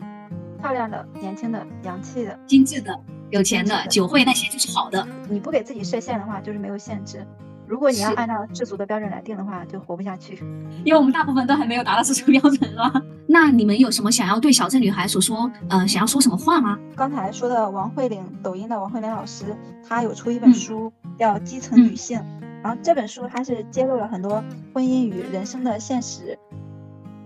[0.62, 2.98] 漂亮的、年轻的、洋气的、精致的、
[3.32, 5.06] 有钱的、的酒会那些就是好的。
[5.30, 7.26] 你不给自己设限的话，就是没有限制。
[7.68, 10.36] 如果你要按照世俗的标准来定的话，就活不下去。
[10.86, 12.94] 因为我们大部分都还没有达到世俗标准，啊？
[13.28, 16.78] 那你们有什么想要对小镇女孩所说，呃，想要说什么话吗？
[16.96, 19.46] 刚才说的王慧玲，抖音的王慧玲老师，
[19.88, 22.20] 她有出一本嗯书叫《基层女性》，
[22.64, 24.44] 然后这本书它是揭露了很多
[24.74, 26.38] 婚姻与人生的现实，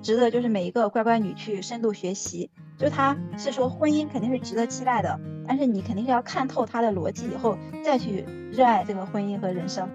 [0.01, 2.49] 值得就是每一个乖乖女去深度学习。
[2.77, 9.87] 就她是说婚姻肯定是值得期待的，但是你肯定是要看透它的逻辑以后再去热爱这个婚姻和人生。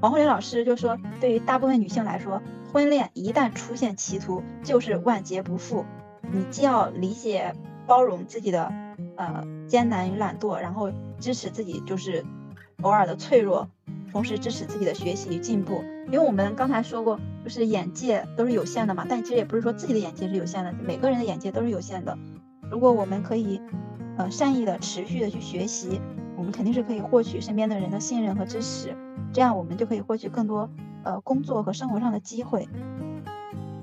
[0.00, 5.86] 王慧玲老师就说，对于大部分女性来说，婚恋一旦出现歧途，就是万劫不复。
[6.30, 7.54] 你既要理解、
[7.86, 8.70] 包容自己的
[9.16, 12.26] 呃艰难与懒惰，然后支持自己就是
[12.82, 13.68] 偶尔的脆弱，
[14.12, 15.82] 同时支持自己的学习与进步。
[16.06, 22.16] 因为我们刚才说过，就是眼界都是有限的嘛，但其实也不是说自己的眼界是有限的，每个人的眼界都是有限的。
[22.70, 23.60] 如果我们可以
[24.16, 26.00] 呃善意的、持续的去学习，
[26.36, 28.94] 我们肯定是可以获取身边的人的信任和支持，
[29.32, 30.70] 这样我们就可以获取更多
[31.02, 32.68] 呃工作和生活上的机会，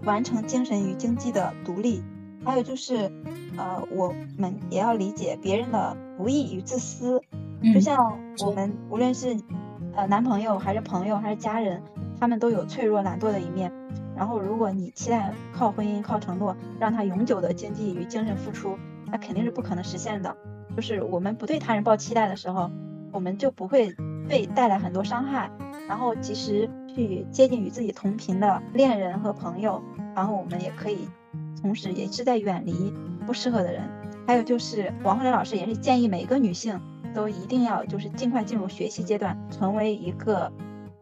[0.06, 2.04] 完成精神与经济的独立。
[2.46, 3.12] 还有就是，
[3.58, 7.22] 呃，我们也要理解别人的不易与自私。
[7.72, 9.38] 就像我们无论是
[9.96, 11.82] 呃男朋友还是朋友还是家人，
[12.20, 13.72] 他们都有脆弱懒惰的一面。
[14.16, 18.78] 然后，如果你期待靠婚姻、靠承诺让他永久的经济与精神付出，
[19.12, 20.36] 那肯定是不可能实现的。
[20.76, 22.70] 就是我们不对他人抱期待的时候，
[23.12, 23.96] 我们就不会
[24.30, 25.50] 被带来很多伤害。
[25.90, 29.82] 然后及时去接近与自己同频的恋人和朋友，
[30.16, 31.10] 然后我们也可以
[31.62, 32.94] 同时也是在远离
[33.26, 33.82] 不适合的人。
[34.26, 36.80] 还有就是王慧玲老师也是建议每一个女性
[37.14, 40.52] 都一定要就是尽快进入学习阶段，成为一个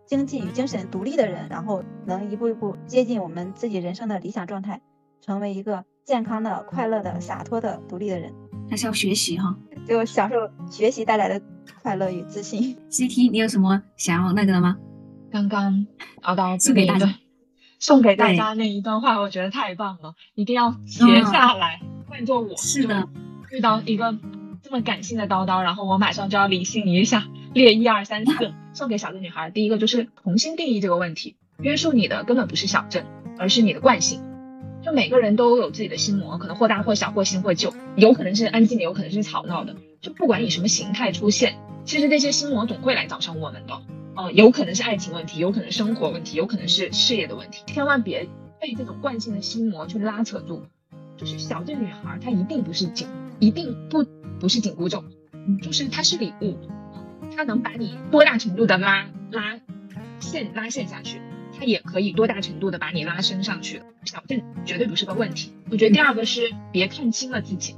[0.05, 4.81] 经济与精神独立的人，然后能一步一步接近我们自己人生的理想状态，
[5.21, 8.33] 成为一个健康的、快乐的、洒脱的、独立的人，
[8.69, 9.55] 还是要学习哈。
[9.87, 10.35] 就享受
[10.69, 11.41] 学习带来的
[11.81, 12.77] 快乐与自信。
[12.91, 14.77] CT，你有什么想要那个的吗？
[15.31, 15.87] 刚刚
[16.21, 17.15] 熬到送给大家那一段，
[17.79, 21.79] 送给大家那一段话，我觉得太棒了，一定要截下来。
[22.07, 23.07] 换做我是的，
[23.49, 24.40] 遇到一个这
[24.71, 29.51] 么感性的叨叨，然后我马上就要理性一下，列一二三四，送给小镇女孩。
[29.51, 33.05] 第一个就是重新定义这个问题，约束你的根本不是小镇，
[33.37, 34.21] 而是你的惯性。
[34.83, 39.75] 就每个人都有自己的心魔，可能或大或小，或新或旧，有可能是安静的，有可能是吵闹的。
[40.01, 41.55] 就不管以什么形态出现，
[41.85, 43.79] 其实这些心魔总会来找上我们的。
[44.15, 48.27] 呃，有可能是爱情问题，有可能生活问题，有可能是事业的问题，千万别
[48.59, 50.63] 被这种惯性的心魔去拉扯住。
[51.15, 53.07] 就是小镇女孩，她一定不是紧，
[53.39, 54.03] 一定不
[54.41, 55.05] 不是紧箍咒，
[55.61, 56.57] 就是它是礼物，
[57.35, 59.59] 它能把你多大程度的拉拉
[60.19, 61.21] 线拉线下去，
[61.55, 63.83] 它也可以多大程度的把你拉升上去。
[64.03, 65.53] 小镇绝对不是个问题。
[65.69, 67.75] 我觉得第二个是别看清了自己，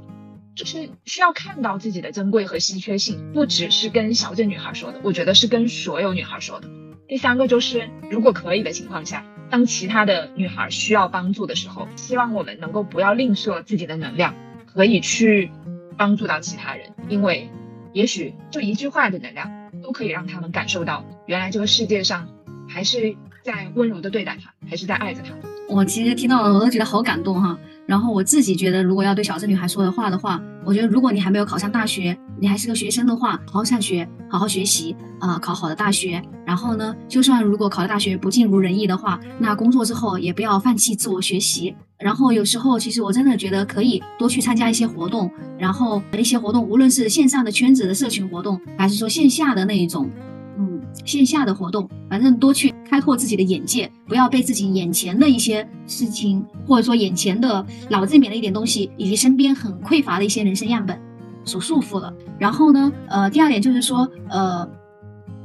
[0.54, 6.70] 就是需要看到自己的珍贵和稀缺性，不只是跟小镇女孩说的，我觉得是跟所有女孩说的。
[7.06, 14.34] 第三个就是，如果可以的情况下，当其他的女孩需要帮助的时候，希望我们能够不要吝啬自己的能量，
[14.64, 15.50] 可以去
[15.96, 17.48] 帮助到其他人，因为
[17.92, 19.50] 也许就一句话的能量，
[19.82, 22.28] 都可以让他们感受到，原来这个世界上
[22.68, 25.30] 还是在温柔的对待他，还是在爱着他。
[25.68, 27.58] 我其实听到了，我都觉得好感动哈。
[27.86, 36.22] 然后我自己觉得，如果要对小镇女孩说的话的话，我觉得如果你还没有考上大学，你还是个学生的话，好好上学，好好学习啊，考好的大学。
[36.46, 41.74] 然后呢，就算如果考的大学不尽如人意的话，那工作之后也不要放弃自我学习。
[42.04, 50.10] 然后有时候其实我真的觉得可以多去参加一些活动，然后一些活动，无论是线上的圈子的社群活动，还是说线下的那一种。
[50.56, 60.96] 嗯线下的活动，反正多去开拓自己的眼界，不要被自己眼前的一些事情，或者说眼前的脑子里面的一点东西，以及身边很匮乏的一些人生样本
[61.44, 62.14] 所束缚了。
[62.38, 64.68] 然后呢，呃，第二点就是说，呃，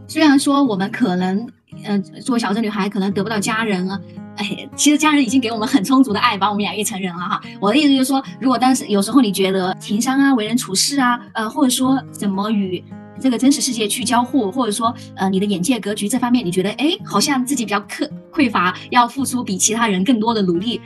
[0.07, 1.47] 虽然说我们可能，
[1.85, 3.99] 嗯，作为小镇女孩，可能得不到家人啊，
[4.39, 7.41] 哎，其实家人已经给我们很充足的爱，把我们养育成人了哈。
[7.59, 12.81] 我的意思就是说，如果当时有时候你觉得情商啊、为人处事啊，呃，或者说怎么与
[13.19, 20.79] 这个真实世界去交互，或者说，呃，你的眼界格局这方面，你觉得，哎，好像自己比较匮匮乏，要付出比其他人更多的努力，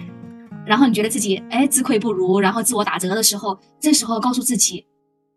[0.66, 4.84] 然后你觉得自己，哎，自愧不如，然后自我打折的时候，这时候告诉自己，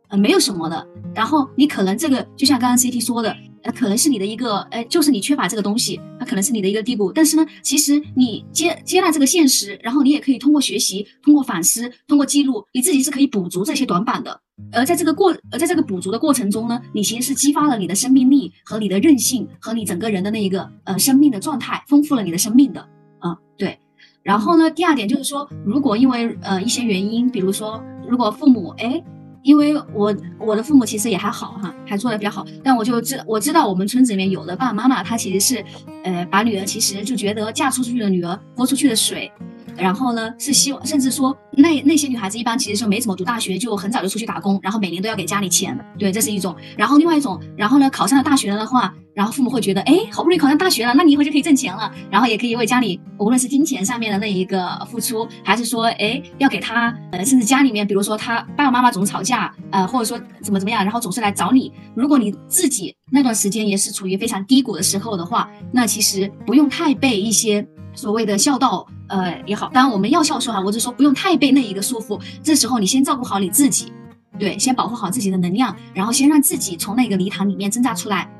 [0.08, 0.86] 呃，没有什么的。
[1.14, 3.36] 然后你可能这个，就像刚刚 CT 说的。
[3.66, 7.10] 那可能是你的一个，哎，就是你缺乏这个东西，那可能是你的一个低谷。
[7.10, 14.40] 但是呢，其实你接接纳这个现实，然后你也可以通过学习、通过反思、通过记录，你自己是可以补足这些短板的。
[14.72, 22.80] 而在这个过，而在这个补足的过程中呢，你其实是激发了你的生命力和你的韧性和你整个人的那一个呃生命的状态，丰富了你的生命的。
[23.18, 23.76] 啊，对。
[24.22, 29.02] 然后呢，第二点就是说，如果因为呃一些原因，比如说如果父母哎。
[29.46, 35.64] 因为我我的父母其实也还好哈，还做的比较好，但我就知我知道我们村子里面有的爸爸妈妈，他其实是，
[36.02, 39.30] 呃，把女儿其实就觉得嫁出去的女儿泼出去的水。
[39.76, 46.54] 然后呢，是希望，甚至说那那些女孩子一般其实是没怎么读大学，就很早就出去打工，然后每年都要给家里钱，对，这是一种。
[46.76, 61.72] 然后另外一种，然后呢，考上了大学了的话，然后父母会觉得，哎，好不容易考上大学了，那你以后就可以挣钱了，然后也可以为家里，无论是金钱上面的那一个付出，还是说，哎，要给他，呃，甚至家里面，比如说他爸爸妈妈总吵架，呃，或者说怎么怎么样，然后总是来找你。
[61.94, 68.86] 如果你自己那段时间也是处于非常低谷的时候的话，那其实不用太被一些所谓的孝道。
[69.08, 72.20] 呃也好，当然我们要孝顺哈，我就说不用太被那一个束缚。
[72.42, 73.92] 这时候你先照顾好你自己，
[74.38, 78.30] 对，先保护好自己的能量，然后先让自己从那个泥潭里面挣扎出来，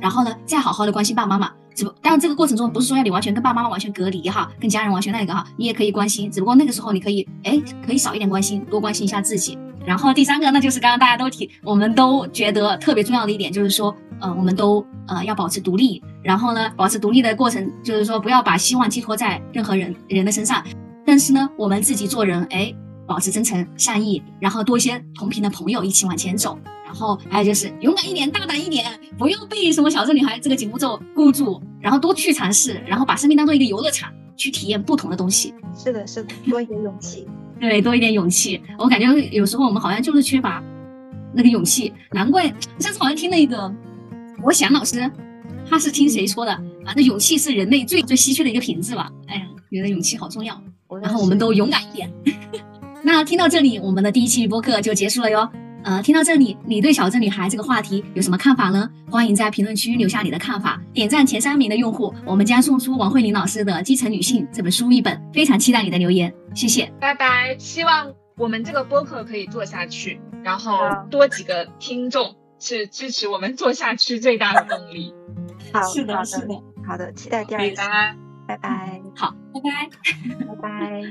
[0.00, 1.52] 然后呢，再好好的关心爸爸妈妈。
[1.74, 9.58] 只不，当然这个过程中不是说要你完全跟爸爸妈妈完全隔离哈，跟家人完全那个哈，你也可以关心，只不过那个时候你可以，哎，可以少一点关心，多关心一下自己。
[9.84, 16.02] 然后第三个，那就是刚刚大家都提，我们都觉得特别重要的一点，就是说，呃，我们都呃要保持独立。
[16.22, 20.64] 然后呢，保持独立的过程，就是说不要把希望寄托在任何人人的身上。
[21.04, 22.72] 但是呢，我们自己做人，哎，
[23.06, 26.56] 保持真诚善意，然后多一些同频的朋友一起往前走。
[26.84, 28.84] 然后还有就是勇敢一点，大胆一点，
[29.18, 35.54] 不要被什么小镇女孩这个紧箍咒箍住，然后多去尝试，然后把生命当做一个游乐场，去体验不同的东西。
[35.74, 37.26] 是的，是的，多一点勇气。
[37.62, 38.60] 对，多一点勇气。
[38.76, 40.60] 我感觉有时候我们好像就是缺乏
[41.32, 42.48] 那个勇气，难怪
[42.80, 43.72] 上次好像听那个
[44.42, 45.08] 我想老师。
[45.70, 46.92] 他是听谁说的啊？
[46.96, 49.08] 那勇气是人类最最稀缺的一个品质吧？
[49.28, 50.60] 哎呀，觉得勇气好重要。
[51.00, 52.12] 然后我们都勇敢一点。
[53.04, 55.48] 那听到这里，我们的第一期播客就结束了哟。
[55.84, 58.88] 呃，听到这里，你对小镇女孩这个话题有什么看法呢？
[59.10, 60.80] 欢迎在评论区留下你的看法。
[60.92, 65.20] 点赞前三名的用户，我们将送出王慧玲老师的《基层女性》这本书一本。
[65.32, 67.56] 非常期待你的留言，谢谢，拜拜。
[67.58, 70.78] 希望我们这个播客可以做下去，然后
[71.10, 75.12] 多几个听众是支持我们做下去最大的动力。
[75.72, 76.54] 好，是的，是的，
[76.86, 77.76] 好的，期待第二期，
[78.46, 79.90] 拜拜，好，拜拜，
[80.46, 81.02] 拜拜。